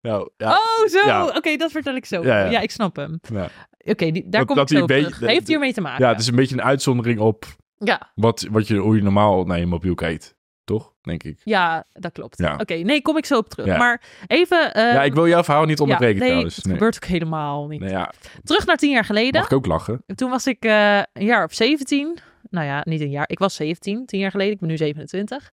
[0.01, 1.05] Nou, ja, oh, zo.
[1.05, 1.27] ja.
[1.27, 2.23] Oké, dat vertel ik zo.
[2.23, 3.19] Ja, ik snap hem.
[3.33, 3.49] ja.
[3.85, 5.29] Oké, die- daar Dat- kom dat ik zo hij op beetje- terug.
[5.29, 6.03] Heeft hiermee te maken?
[6.05, 7.45] ja, het is een beetje een uitzondering op
[7.77, 8.11] ja.
[8.15, 10.37] wat, wat je, hoe je normaal naar je mobiel kijkt.
[10.63, 10.93] Toch?
[11.01, 11.41] Denk ik.
[11.43, 12.37] Ja, dat klopt.
[12.37, 12.55] Ja.
[12.57, 13.77] Oké, nee, kom ik zo op terug.
[13.77, 14.73] Maar even...
[14.73, 16.55] eh, ja, ik wil jouw verhaal niet onderbreken nee, trouwens.
[16.55, 16.73] het Nee.
[16.73, 17.79] gebeurt ook helemaal niet.
[17.79, 18.13] Nee, ja.
[18.43, 19.41] Terug naar tien jaar geleden.
[19.41, 20.03] Mag ik ook lachen?
[20.15, 22.17] Toen was ik eh, een jaar of 17.
[22.49, 23.29] Nou ja, niet een jaar.
[23.29, 24.53] Ik was 17, tien jaar geleden.
[24.53, 25.49] Ik ben nu 27.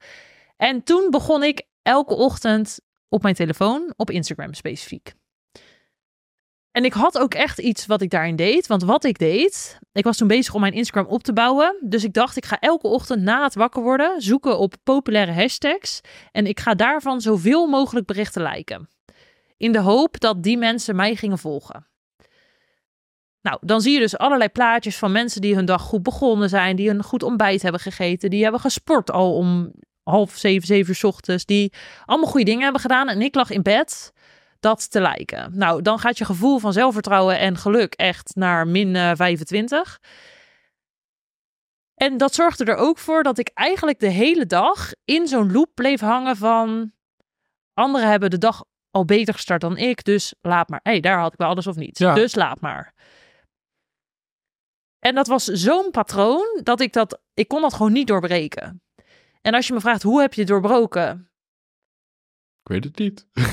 [0.56, 5.14] En toen begon ik elke ochtend op mijn telefoon, op Instagram specifiek.
[6.76, 8.66] En ik had ook echt iets wat ik daarin deed.
[8.66, 11.76] Want wat ik deed, ik was toen bezig om mijn Instagram op te bouwen.
[11.80, 16.00] Dus ik dacht, ik ga elke ochtend na het wakker worden zoeken op populaire hashtags.
[16.32, 18.88] En ik ga daarvan zoveel mogelijk berichten liken.
[19.56, 21.86] In de hoop dat die mensen mij gingen volgen.
[23.42, 26.76] Nou, dan zie je dus allerlei plaatjes van mensen die hun dag goed begonnen zijn,
[26.76, 29.72] die een goed ontbijt hebben gegeten, die hebben gesport al om
[30.10, 31.72] half zeven, zeven uur 's ochtends, die
[32.04, 33.08] allemaal goede dingen hebben gedaan.
[33.08, 34.12] En ik lag in bed
[34.60, 35.50] dat te lijken.
[35.54, 40.00] Nou, dan gaat je gevoel van zelfvertrouwen en geluk echt naar min eh, 25.
[41.94, 45.70] En dat zorgde er ook voor dat ik eigenlijk de hele dag in zo'n loop
[45.74, 46.92] bleef hangen van
[47.74, 50.80] anderen hebben de dag al beter gestart dan ik, dus laat maar.
[50.82, 51.98] Hé, hey, daar had ik wel alles of niet.
[51.98, 52.14] Ja.
[52.14, 52.94] Dus laat maar.
[54.98, 58.82] En dat was zo'n patroon dat ik dat, ik kon dat gewoon niet doorbreken.
[59.46, 61.30] En als je me vraagt, hoe heb je het doorbroken?
[62.62, 63.26] Ik weet het niet.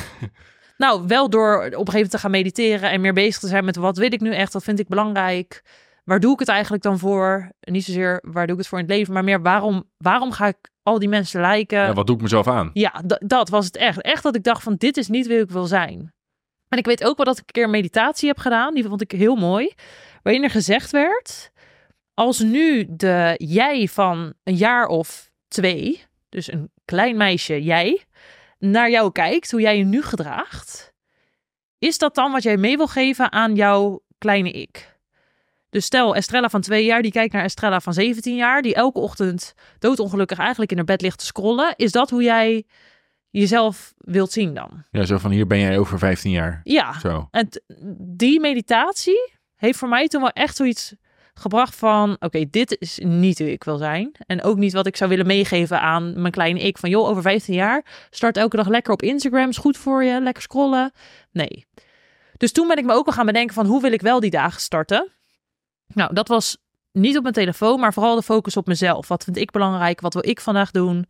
[0.77, 3.65] Nou, wel door op een gegeven moment te gaan mediteren en meer bezig te zijn
[3.65, 5.63] met wat wil ik nu echt, wat vind ik belangrijk,
[6.03, 7.51] waar doe ik het eigenlijk dan voor?
[7.59, 10.47] Niet zozeer waar doe ik het voor in het leven, maar meer waarom, waarom ga
[10.47, 11.79] ik al die mensen lijken?
[11.79, 12.69] Ja, wat doe ik mezelf aan?
[12.73, 14.01] Ja, dat was het echt.
[14.01, 16.13] Echt dat ik dacht van dit is niet wie ik wil zijn.
[16.67, 18.73] En ik weet ook wel dat ik een keer meditatie heb gedaan.
[18.73, 19.73] Die vond ik heel mooi.
[20.23, 21.51] Waarin er gezegd werd,
[22.13, 28.03] als nu de jij van een jaar of twee, dus een klein meisje, jij,
[28.59, 30.93] naar jou kijkt, hoe jij je nu gedraagt,
[31.79, 34.91] is dat dan wat jij mee wil geven aan jouw kleine ik?
[35.69, 38.99] Dus stel Estrella van twee jaar, die kijkt naar Estrella van 17 jaar, die elke
[38.99, 41.73] ochtend doodongelukkig eigenlijk in haar bed ligt te scrollen.
[41.75, 42.65] Is dat hoe jij
[43.29, 44.83] jezelf wilt zien dan?
[44.91, 46.61] Ja, zo van hier ben jij over 15 jaar.
[46.63, 47.27] Ja, Zo.
[47.31, 47.49] en
[47.99, 50.95] die meditatie heeft voor mij toen wel echt zoiets
[51.33, 52.15] gebracht van...
[52.19, 54.11] oké, dit is niet wie ik wil zijn.
[54.25, 56.77] En ook niet wat ik zou willen meegeven aan mijn kleine ik.
[56.77, 59.49] Van joh, over 15 jaar, start elke dag lekker op Instagram.
[59.49, 60.91] Is goed voor je, lekker scrollen.
[61.31, 61.65] Nee.
[62.37, 63.65] Dus toen ben ik me ook al gaan bedenken van...
[63.65, 65.11] hoe wil ik wel die dagen starten?
[65.87, 66.57] Nou, dat was
[66.91, 69.07] niet op mijn telefoon, maar vooral de focus op mezelf.
[69.07, 70.01] Wat vind ik belangrijk?
[70.01, 71.05] Wat wil ik vandaag doen?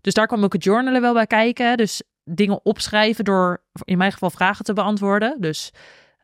[0.00, 1.76] Dus daar kwam ook het journalen wel bij kijken.
[1.76, 5.36] Dus dingen opschrijven door in mijn geval vragen te beantwoorden.
[5.40, 5.72] Dus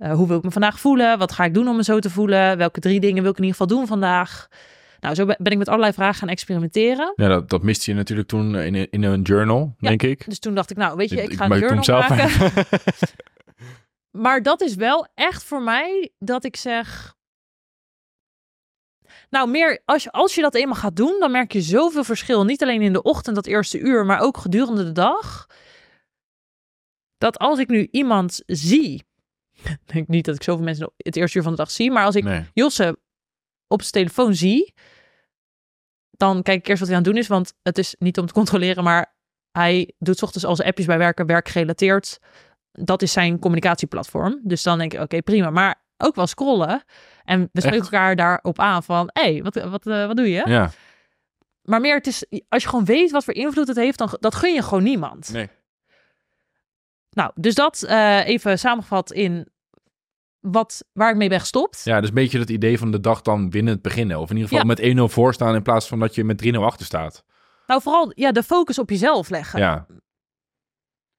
[0.00, 1.18] eh, hoe wil ik me vandaag voelen?
[1.18, 2.56] Wat ga ik doen om me zo te voelen?
[2.58, 4.48] Welke drie dingen wil ik in ieder geval doen vandaag?
[5.00, 7.12] Nou, zo ben ik met allerlei vragen gaan experimenteren.
[7.16, 9.88] Ja, dat, dat miste je natuurlijk toen in, een- in een journal, Ja.
[9.88, 10.24] denk ik.
[10.28, 12.38] Dus toen dacht ik, nou, weet je, ik ga een journal zelf maken.
[12.38, 12.66] maar.
[14.10, 17.14] Maar dat is wel echt voor mij dat ik zeg.
[19.30, 22.44] Nou, meer als je, als je dat eenmaal gaat doen, dan merk je zoveel verschil.
[22.44, 25.46] Niet alleen in de ochtend, dat eerste uur, maar ook gedurende de dag.
[27.18, 29.04] Dat als ik nu iemand zie.
[29.86, 31.90] Ik denk niet dat ik zoveel mensen het eerste uur van de dag zie.
[31.90, 32.44] Maar als ik Nee.
[32.54, 32.98] Josse
[33.66, 34.74] op zijn telefoon zie.
[36.10, 37.28] Dan kijk ik eerst wat hij aan het doen is.
[37.28, 39.14] Want het is niet om te controleren, maar
[39.52, 42.18] hij doet ochtends al zijn appjes bij werken, werkgerelateerd.
[42.72, 44.40] Dat is zijn communicatieplatform.
[44.42, 45.50] Dus dan denk ik, oké, prima.
[45.50, 46.82] Maar ook wel scrollen.
[47.24, 47.92] En we spreken Echt?
[47.92, 50.42] elkaar daarop aan van, hé, hey, wat, wat, eh, wat doe je?
[50.48, 50.70] Ja,
[51.62, 54.34] Maar meer, het is, als je gewoon weet wat voor invloed het heeft, dan dat
[54.34, 55.32] gun je gewoon niemand.
[55.32, 55.48] nee.
[57.20, 59.48] Nou, dus dat eh, even samengevat in
[60.40, 61.80] wat, waar ik mee ben gestopt.
[61.84, 64.18] Ja, dus een beetje het idee van de dag dan binnen het beginnen.
[64.20, 64.74] Of in ieder geval Ja.
[64.74, 67.24] met 1-0 voor staan in plaats van dat je met 3-0 achter staat.
[67.66, 69.58] Nou, vooral ja, de focus op jezelf leggen.
[69.60, 69.86] Ja,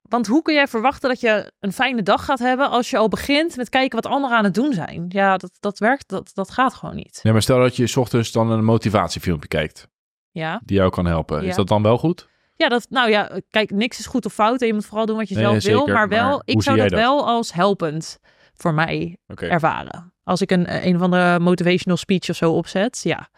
[0.02, 3.08] Want hoe kun jij verwachten dat je een fijne dag gaat hebben als je al
[3.08, 5.06] begint met kijken wat anderen aan het doen zijn?
[5.10, 7.20] Ja, dat, dat werkt, dat, dat gaat gewoon niet.
[7.24, 9.88] nee, maar stel dat je 's ochtends dan een motivatiefilmpje kijkt.
[10.32, 11.42] Ja, Die jou kan helpen.
[11.44, 11.50] Ja.
[11.50, 12.30] Is dat dan wel goed?
[12.62, 15.18] Ja, dat, nou ja, kijk, niks is goed of fout en je moet vooral doen
[15.18, 15.88] wat je Nee, zelf wil.
[15.94, 18.20] Maar wel, maar ik zou dat, wel als helpend
[18.54, 20.14] voor mij ervaren.
[20.24, 23.30] Als ik een, een of andere motivational speech of zo opzet, ja.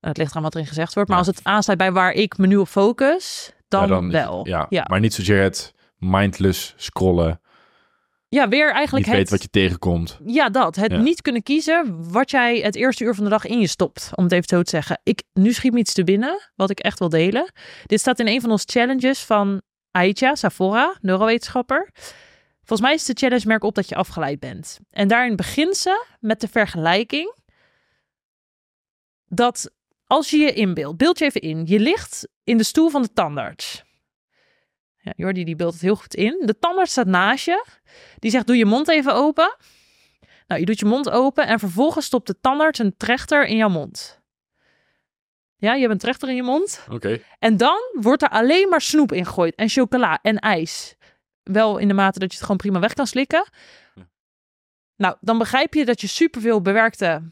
[0.00, 1.08] Het ligt eraan wat erin gezegd wordt.
[1.08, 1.24] Maar Ja.
[1.26, 4.46] als het aansluit bij waar ik me nu op focus, dan, Ja, wel.
[4.48, 4.84] Ja, Ja.
[4.88, 7.40] maar niet zozeer het mindless scrollen.
[8.32, 9.22] Ja, weer eigenlijk Niet het...
[9.22, 10.18] weet wat je tegenkomt.
[10.26, 10.76] Ja, dat.
[10.76, 10.98] Het Ja.
[10.98, 14.10] niet kunnen kiezen wat jij het eerste uur van de dag in je stopt.
[14.14, 15.00] Om het even zo te zeggen.
[15.02, 17.52] Ik, nu schiet me iets te binnen, wat ik echt wil delen.
[17.86, 21.90] Dit staat in een van onze challenges van Aitja Savora, neurowetenschapper.
[22.58, 24.78] Volgens mij is de challenge merk op dat je afgeleid bent.
[24.90, 27.34] En daarin begint ze met de vergelijking
[29.28, 29.70] dat
[30.06, 33.12] als je je inbeeldt, beeld je even in, je ligt in de stoel van de
[33.12, 33.82] tandarts.
[35.04, 36.42] Ja, Jordi die beeldt het heel goed in.
[36.44, 37.64] De tandarts staat naast je.
[38.18, 39.56] Die zegt, doe je mond even open.
[40.46, 43.68] Nou, je doet je mond open en vervolgens stopt de tandarts een trechter in jouw
[43.68, 44.20] mond.
[45.56, 46.86] Ja, je hebt een trechter in je mond.
[46.90, 47.20] Oké.
[47.38, 50.94] En dan wordt er alleen maar snoep in gegooid en chocola en ijs.
[51.42, 53.48] Wel in de mate dat je het gewoon prima weg kan slikken.
[53.94, 54.02] Ja.
[54.96, 57.22] Nou, dan begrijp je dat je superveel bewerkte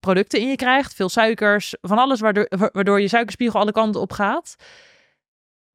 [0.00, 0.94] producten in je krijgt.
[0.94, 4.56] Veel suikers, van alles waardoor, wa- waardoor je suikerspiegel alle kanten op gaat.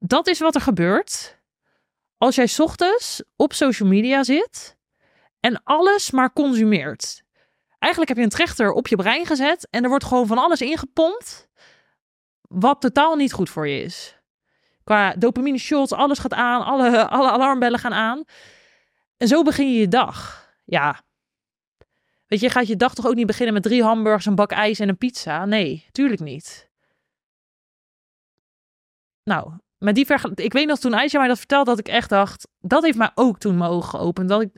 [0.08, 1.39] Dat is wat er gebeurt
[2.18, 4.78] als jij ochtends op social media zit
[5.39, 7.24] en alles maar consumeert.
[7.80, 10.62] Eigenlijk heb je een trechter op je brein gezet en er wordt gewoon van alles
[10.62, 11.47] ingepompt
[12.41, 14.20] wat totaal niet goed voor je is.
[14.84, 18.24] Qua dopamine shots, alles gaat aan, alle, alle alarmbellen gaan aan.
[19.18, 20.47] En zo begin je je dag.
[20.66, 21.01] Ja.
[22.28, 24.51] Weet je, je gaat je dag toch ook niet beginnen met drie hamburgers, een bak
[24.51, 25.45] ijs en een pizza?
[25.45, 26.70] Nee, tuurlijk niet.
[29.24, 32.10] Nou, met die vergel- ik weet nog toen Aisha mij dat vertelde, dat ik echt
[32.10, 34.30] dacht, dat heeft mij ook toen mijn ogen geopend.
[34.30, 34.50] Dat ik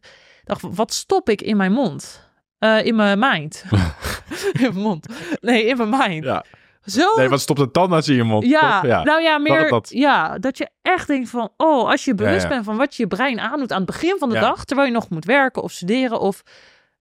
[0.43, 2.25] dacht, wat stop ik in mijn mond?
[2.57, 3.63] Eh, in mijn mind.
[4.53, 5.07] in mijn mond.
[5.41, 6.23] Nee, in mijn mind.
[6.23, 6.43] Ja.
[6.85, 8.45] Zo Nee, wat stopt de tandarts in je mond?
[8.45, 9.03] ja, ja.
[9.03, 9.89] nou ja, meer dat.
[9.89, 12.47] Ja, dat je echt denkt van, oh, als je bewust ja.
[12.49, 14.93] bent van wat je je brein aandoet aan het begin van de dag, terwijl je
[14.93, 16.41] nog moet werken of studeren of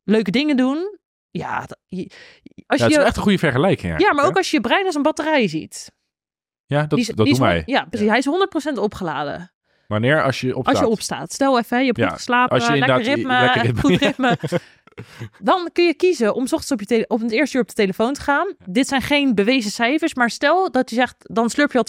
[0.04, 0.98] leuke dingen doen.
[1.30, 2.10] Ja, dat- je-
[2.66, 4.00] als Ja, je, het is echt een goede vergelijking.
[4.00, 5.92] ja, maar ook als je je brein als een batterij ziet.
[6.66, 7.62] Ja, dat, is- dat doen wij.
[7.66, 8.08] Ja, precies.
[8.08, 8.26] Hij is
[8.74, 9.50] 100% opgeladen.
[9.86, 10.22] Wanneer?
[10.22, 10.74] Als je opstaat.
[10.74, 11.32] Als je opstaat.
[11.32, 14.06] Stel even, je hebt Ja, goed geslapen, als je lekker ritme, lekker ritme, goed ja.
[14.06, 14.38] ritme.
[15.38, 17.74] Dan kun je kiezen om 's ochtends op, je op het eerste uur op de
[17.74, 18.54] telefoon te gaan.
[18.64, 21.84] Dit zijn geen bewezen cijfers, maar stel dat je zegt, dan slurp je al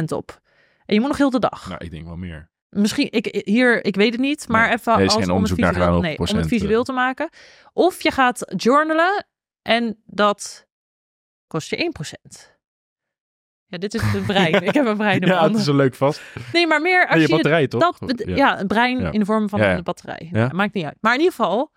[0.00, 0.40] 20% op.
[0.86, 1.68] En je moet nog heel de dag.
[1.68, 2.50] Nou, ik denk wel meer.
[2.68, 6.18] Misschien, ik, hier, ik weet het niet, maar Nee, even als, om, het visueel, nee,
[6.18, 7.28] om het visueel te maken.
[7.72, 9.26] Of je gaat journalen
[9.62, 10.66] en dat
[11.46, 11.92] kost je
[12.36, 12.49] 1%.
[13.70, 14.62] Ja, dit is het brein.
[14.62, 16.20] ik heb een brein Ja, het is zo leuk vast.
[16.52, 17.98] Nee, maar meer als Nee, je je, batterij, toch?
[17.98, 18.34] dat, ja.
[18.36, 18.60] ja.
[18.60, 19.10] een brein Ja.
[19.12, 20.28] in de vorm van Ja, een batterij.
[20.52, 20.96] Maakt niet uit.
[21.00, 21.70] Maar in ieder geval,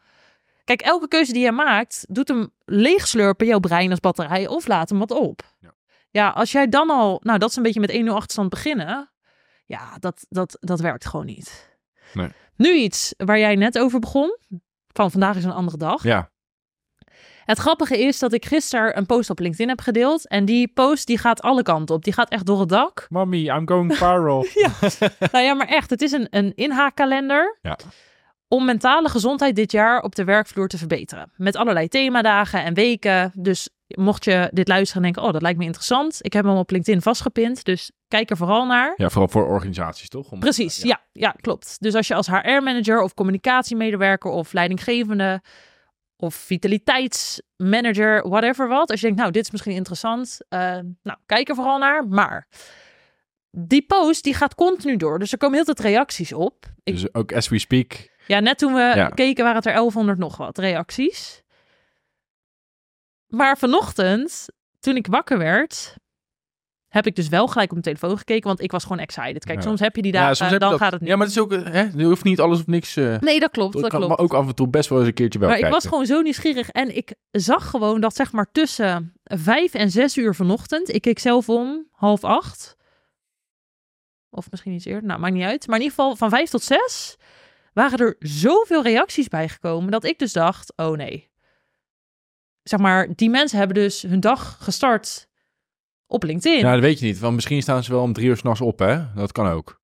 [0.64, 4.90] kijk, elke keuze die je maakt, doet hem leegslurpen, jouw brein als batterij, of laat
[4.90, 5.42] hem wat op.
[5.60, 5.74] Ja.
[6.12, 9.12] Ja, als jij dan al, nou, dat is een beetje met 1-0 achterstand beginnen.
[9.66, 11.78] Ja, dat, dat, dat werkt gewoon niet.
[12.14, 12.30] Nee.
[12.56, 14.38] Nu iets waar jij net over begon.
[14.88, 16.04] Van vandaag is een andere dag.
[16.04, 16.32] Ja.
[17.46, 20.28] Het grappige is dat ik gisteren een post op LinkedIn heb gedeeld.
[20.28, 22.04] En die post die gaat alle kanten op.
[22.04, 23.06] Die gaat echt door het dak.
[23.10, 24.46] Mommy, I'm going viral.
[25.32, 27.58] nou ja, maar echt, het is een, een inhaakkalender.
[27.62, 27.78] Ja.
[28.48, 31.32] Om mentale gezondheid dit jaar op de werkvloer te verbeteren.
[31.36, 33.32] Met allerlei themadagen en weken.
[33.36, 36.18] Dus mocht je dit luisteren en denken, oh, dat lijkt me interessant.
[36.22, 38.94] Ik heb hem op LinkedIn vastgepind, dus kijk er vooral naar.
[38.98, 40.32] ja, vooral voor organisaties, toch?
[40.32, 40.88] Om- Precies, ja.
[40.88, 41.02] ja.
[41.12, 41.76] ja, klopt.
[41.80, 45.42] Dus als je als HR-manager of communicatiemedewerker of leidinggevende
[46.24, 48.90] of vitaliteitsmanager, whatever wat.
[48.92, 50.38] Als je denkt, nou, dit is misschien interessant.
[50.50, 50.60] eh,
[51.04, 52.08] nou, kijk er vooral naar.
[52.08, 52.48] Maar
[53.52, 55.20] die post, die gaat continu door.
[55.20, 56.66] Dus er komen heel veel reacties op.
[56.84, 58.10] Ik, Dus ook as we speak.
[58.28, 59.08] ja, net toen we Ja.
[59.10, 61.42] keken waren het er 1100 nog wat reacties.
[63.28, 64.46] Maar vanochtend,
[64.80, 65.96] toen ik wakker werd,
[66.94, 69.46] heb ik dus wel gelijk op mijn telefoon gekeken, want ik was gewoon excited.
[69.46, 69.64] Kijk, Ja.
[69.64, 70.80] soms heb je die dagen, je dan dat.
[70.80, 71.10] gaat het niet.
[71.10, 72.96] Ja, maar het is ook, hè, je hoeft niet alles of niks.
[72.96, 74.16] eh Nee, dat klopt, ik dat kan klopt.
[74.16, 75.82] maar ook af en toe best wel eens een keertje bij Maar ik kijken.
[75.82, 80.18] was gewoon zo nieuwsgierig en ik zag gewoon dat zeg maar tussen vijf en zes
[80.18, 82.78] uur vanochtend, ik keek zelf om, half acht,
[84.30, 85.68] of misschien iets eerder, nou maakt niet uit.
[85.68, 87.18] Maar in ieder geval van vijf tot zes
[87.74, 91.32] waren er zoveel reacties bijgekomen dat ik dus dacht, oh nee.
[92.64, 95.28] Zeg maar, die mensen hebben dus hun dag gestart
[96.14, 96.60] op LinkedIn.
[96.60, 97.20] Ja, dat weet je niet.
[97.20, 99.00] Want misschien staan ze wel om drie uur s'nachts op, hè?
[99.16, 99.82] Dat kan ook.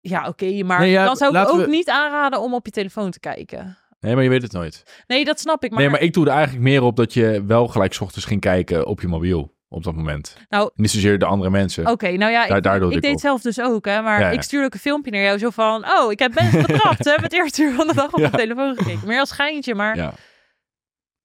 [0.00, 2.72] Ja, oké, maar Nee, ja, dan zou ik ook we- niet aanraden om op je
[2.72, 3.78] telefoon te kijken.
[4.00, 5.02] Nee, maar je weet het nooit.
[5.06, 5.70] Nee, dat snap ik.
[5.70, 8.26] Maar, Nee, maar ik doe er eigenlijk meer op dat je wel gelijk 's ochtends
[8.26, 9.58] ging kijken op je mobiel.
[9.68, 10.36] Op dat moment.
[10.48, 11.86] Nou- Niet zozeer de andere mensen.
[11.86, 13.20] Oké, nou ja, ik, daar doe ik ik deed op.
[13.20, 14.02] zelf dus ook, hè.
[14.02, 14.32] Maar Ja, ja.
[14.32, 15.84] ik stuurde ook een filmpje naar jou zo van...
[15.98, 17.12] Oh, ik heb mensen betrapt, hè.
[17.14, 18.28] Het eerste uur van de dag op Ja.
[18.30, 19.06] mijn telefoon gekeken.
[19.08, 20.14] Meer als schijntje, maar...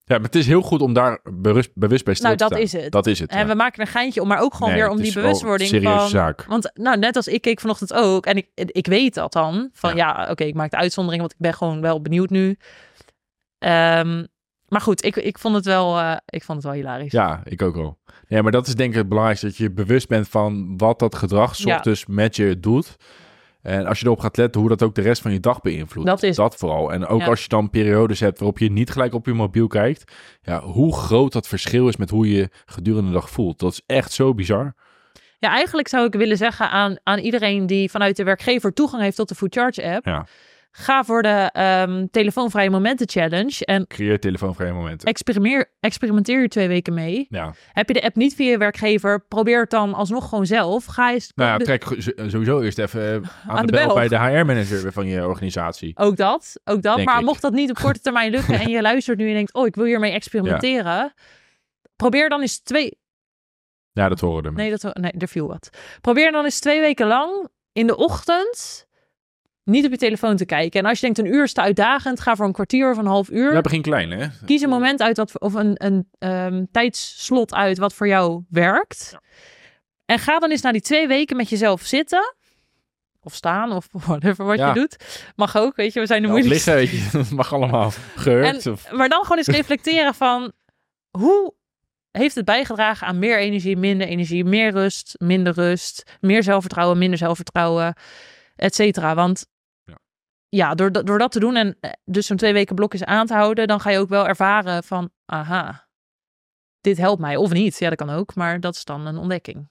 [0.08, 0.14] Ja.
[0.16, 2.62] Maar het is heel goed om daar bewust, bewust bij stil nou, te dat staan.
[2.80, 2.92] is het.
[2.92, 3.46] Dat is het, En ja.
[3.46, 5.98] we maken een geintje om, maar ook gewoon Nee, weer om die bewustwording een serieuze
[6.00, 6.08] van...
[6.08, 6.44] zaak.
[6.44, 9.96] Want nou, net als ik keek vanochtend ook, en ik, ik weet dat dan, van
[9.96, 9.96] Ja.
[10.24, 12.56] ja, oké, ik maak de uitzondering, want ik ben gewoon wel benieuwd nu.
[13.58, 14.24] Ehm,
[14.68, 17.12] maar goed, ik, ik, vond het wel, eh, ik vond het wel hilarisch.
[17.12, 17.98] Ja, ik ook wel.
[18.28, 19.46] Ja, maar dat is denk ik het belangrijkste.
[19.46, 21.82] Dat je bewust bent van wat dat gedrag Ja.
[22.06, 22.96] met je doet.
[23.66, 26.08] En als je erop gaat letten hoe dat ook de rest van je dag beïnvloedt.
[26.08, 26.92] Dat is dat vooral.
[26.92, 27.26] En ook Ja.
[27.26, 30.12] als je dan periodes hebt waarop je niet gelijk op je mobiel kijkt.
[30.42, 33.58] Ja, hoe groot dat verschil is met hoe je gedurende de dag voelt.
[33.58, 34.74] Dat is echt zo bizar.
[35.38, 39.16] Ja, eigenlijk zou ik willen zeggen aan, aan iedereen die vanuit de werkgever toegang heeft
[39.16, 40.04] tot de Food Charge app.
[40.06, 40.26] Ja.
[40.78, 45.08] Ga voor de ehm, telefoonvrije momenten challenge en Creëer telefoonvrije momenten.
[45.08, 47.26] experimenteer, experimenteer je twee weken mee.
[47.28, 47.54] Ja.
[47.72, 50.84] Heb je de app niet via je werkgever, probeer het dan alsnog gewoon zelf.
[50.84, 51.84] Ga eens Nou ja, trek
[52.26, 53.14] sowieso eerst even eh,
[53.48, 53.94] aan, Aan de, bel, bel.
[53.94, 55.92] bij de HR-manager van je organisatie.
[55.98, 56.96] Ook dat, ook dat.
[56.96, 57.24] Denk maar ik.
[57.24, 59.74] mocht dat niet op korte termijn lukken en je luistert nu en denkt, oh, ik
[59.74, 61.12] wil hiermee experimenteren.
[61.96, 62.98] Probeer dan eens twee...
[63.92, 64.60] Ja, dat horen we.
[64.60, 65.70] Nee, dat, nee, er viel wat.
[66.00, 68.85] Probeer dan eens twee weken lang in de ochtend
[69.66, 70.80] niet op je telefoon te kijken.
[70.80, 73.06] En als je denkt een uur is te uitdagend, ga voor een kwartier of een
[73.06, 73.54] half uur.
[73.54, 74.26] We begin klein, hè?
[74.44, 79.14] Kies een moment uit wat, of een, een ehm, tijdsslot uit wat voor jou werkt.
[80.04, 82.34] En ga dan eens na die twee weken met jezelf zitten.
[83.22, 84.68] Of staan, of whatever wat Ja.
[84.68, 84.96] je doet.
[85.36, 86.74] Mag ook, weet je, we zijn de Ja, moeilijkste.
[86.74, 87.18] liggen, weet je.
[87.18, 87.92] Dat mag allemaal.
[88.24, 88.92] En- of...
[88.92, 90.52] Maar dan gewoon eens reflecteren van
[91.10, 91.54] hoe
[92.10, 97.18] heeft het bijgedragen aan meer energie, minder energie, meer rust, minder rust, meer zelfvertrouwen, minder
[97.18, 97.94] zelfvertrouwen,
[98.56, 99.14] et cetera.
[99.14, 99.46] Want
[100.48, 100.66] Ja.
[100.68, 103.26] ja, door, dat- door dat te doen en eh, dus zo'n twee weken blokjes aan
[103.26, 105.88] te houden, dan ga je ook wel ervaren van, aha,
[106.80, 107.36] dit helpt mij.
[107.36, 109.68] Of niet, ja dat kan ook, maar dat is dan een ontdekking.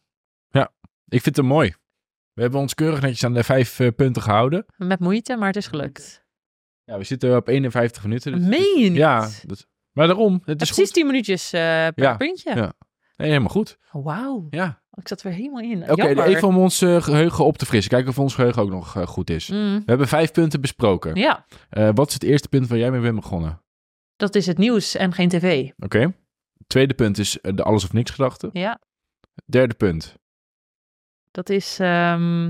[1.07, 1.75] Ik vind het mooi.
[2.33, 4.65] We hebben ons keurig netjes aan de vijf eh, punten gehouden.
[4.77, 6.25] Met moeite, maar het is gelukt.
[6.83, 8.31] Ja, we zitten op 51 minuten.
[8.31, 8.97] dus- Meen je niet?
[8.97, 10.33] Ja, dat, maar daarom.
[10.33, 10.93] Het is Precies goed.
[10.93, 12.55] 10 minuutjes eh, per Ja, puntje.
[12.55, 12.73] ja.
[13.15, 13.77] Nee, helemaal goed.
[13.91, 14.83] Wauw, Ja.
[14.95, 15.91] Ik zat er weer helemaal in.
[15.91, 17.91] Oké, even om ons eh, geheugen op te frissen.
[17.91, 19.49] Kijken of ons geheugen ook nog eh, goed is.
[19.49, 21.15] Mm, We hebben vijf punten besproken.
[21.15, 21.45] ja.
[21.69, 23.61] Eh, wat is het eerste punt waar jij mee bent begonnen?
[24.15, 25.69] Dat is het nieuws en geen tv.
[25.77, 26.13] Oké.
[26.67, 28.49] Tweede punt is eh, de alles of niks gedachte.
[28.53, 28.79] Ja,
[29.45, 30.15] Derde punt.
[31.31, 31.79] dat is.
[31.79, 32.47] ehm,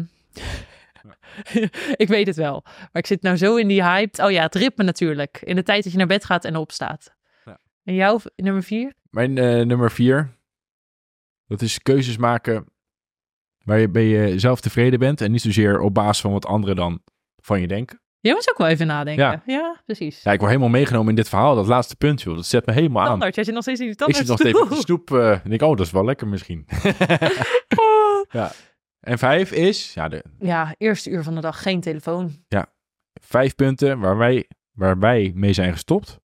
[2.03, 2.61] ik weet het wel.
[2.65, 4.23] Maar ik zit nou zo in die hype.
[4.23, 5.41] Oh ja, het ritme natuurlijk.
[5.43, 7.15] In de tijd dat je naar bed gaat en opstaat.
[7.45, 7.59] Ja.
[7.83, 8.93] En jouw nummer vier?
[9.09, 9.33] Mijn
[9.67, 10.33] nummer vier.
[11.47, 12.65] Dat is keuzes maken
[13.63, 15.21] waar je bij jezelf tevreden bent.
[15.21, 17.01] En niet zozeer op basis van wat anderen dan
[17.41, 17.99] van je denken.
[18.19, 19.41] Jij moest ook wel even nadenken.
[19.45, 19.81] Ja.
[19.85, 20.23] precies.
[20.23, 21.55] Ja, ik word helemaal meegenomen in dit verhaal.
[21.55, 22.35] Dat laatste punt, joh.
[22.35, 23.07] Dat zet me helemaal aan.
[23.07, 25.11] Standaard, jij zit nog steeds in die Ik zit nog steeds met de snoep.
[25.11, 26.65] eh, en denk, oh, dat is wel lekker misschien.
[28.29, 28.51] ja.
[28.99, 32.45] En vijf is, ja, de Ja, eerste uur van de dag geen telefoon.
[33.21, 36.19] vijf punten waar wij, waar wij mee zijn gestopt.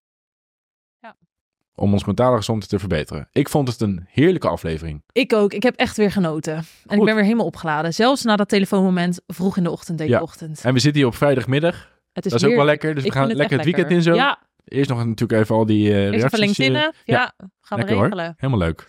[1.82, 1.88] Ja.
[1.88, 3.28] Om ons mentale gezondheid te verbeteren.
[3.32, 5.02] Ik vond het een heerlijke aflevering.
[5.12, 5.52] Ik ook.
[5.52, 6.54] Ik heb echt weer genoten.
[6.86, 7.94] En ik ben weer helemaal opgeladen.
[7.94, 10.20] Zelfs na dat telefoonmoment vroeg in de ochtend, deze Ja.
[10.20, 10.60] ochtend.
[10.64, 11.90] En we zitten hier op vrijdagmiddag.
[12.12, 12.94] Het is dat is ook wel lekker.
[12.94, 14.14] Dus we gaan lekker het weekend in zo.
[14.14, 16.58] Ja, Eerst nog natuurlijk even al die eh eerst even reacties.
[16.58, 16.92] eh, LinkedIn.
[17.04, 18.04] ja, gaan we lekker hoor.
[18.04, 18.34] regelen.
[18.36, 18.88] helemaal leuk.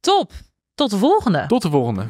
[0.00, 0.32] Top.
[0.74, 1.44] Tot de volgende.
[1.46, 2.06] Tot de volgende.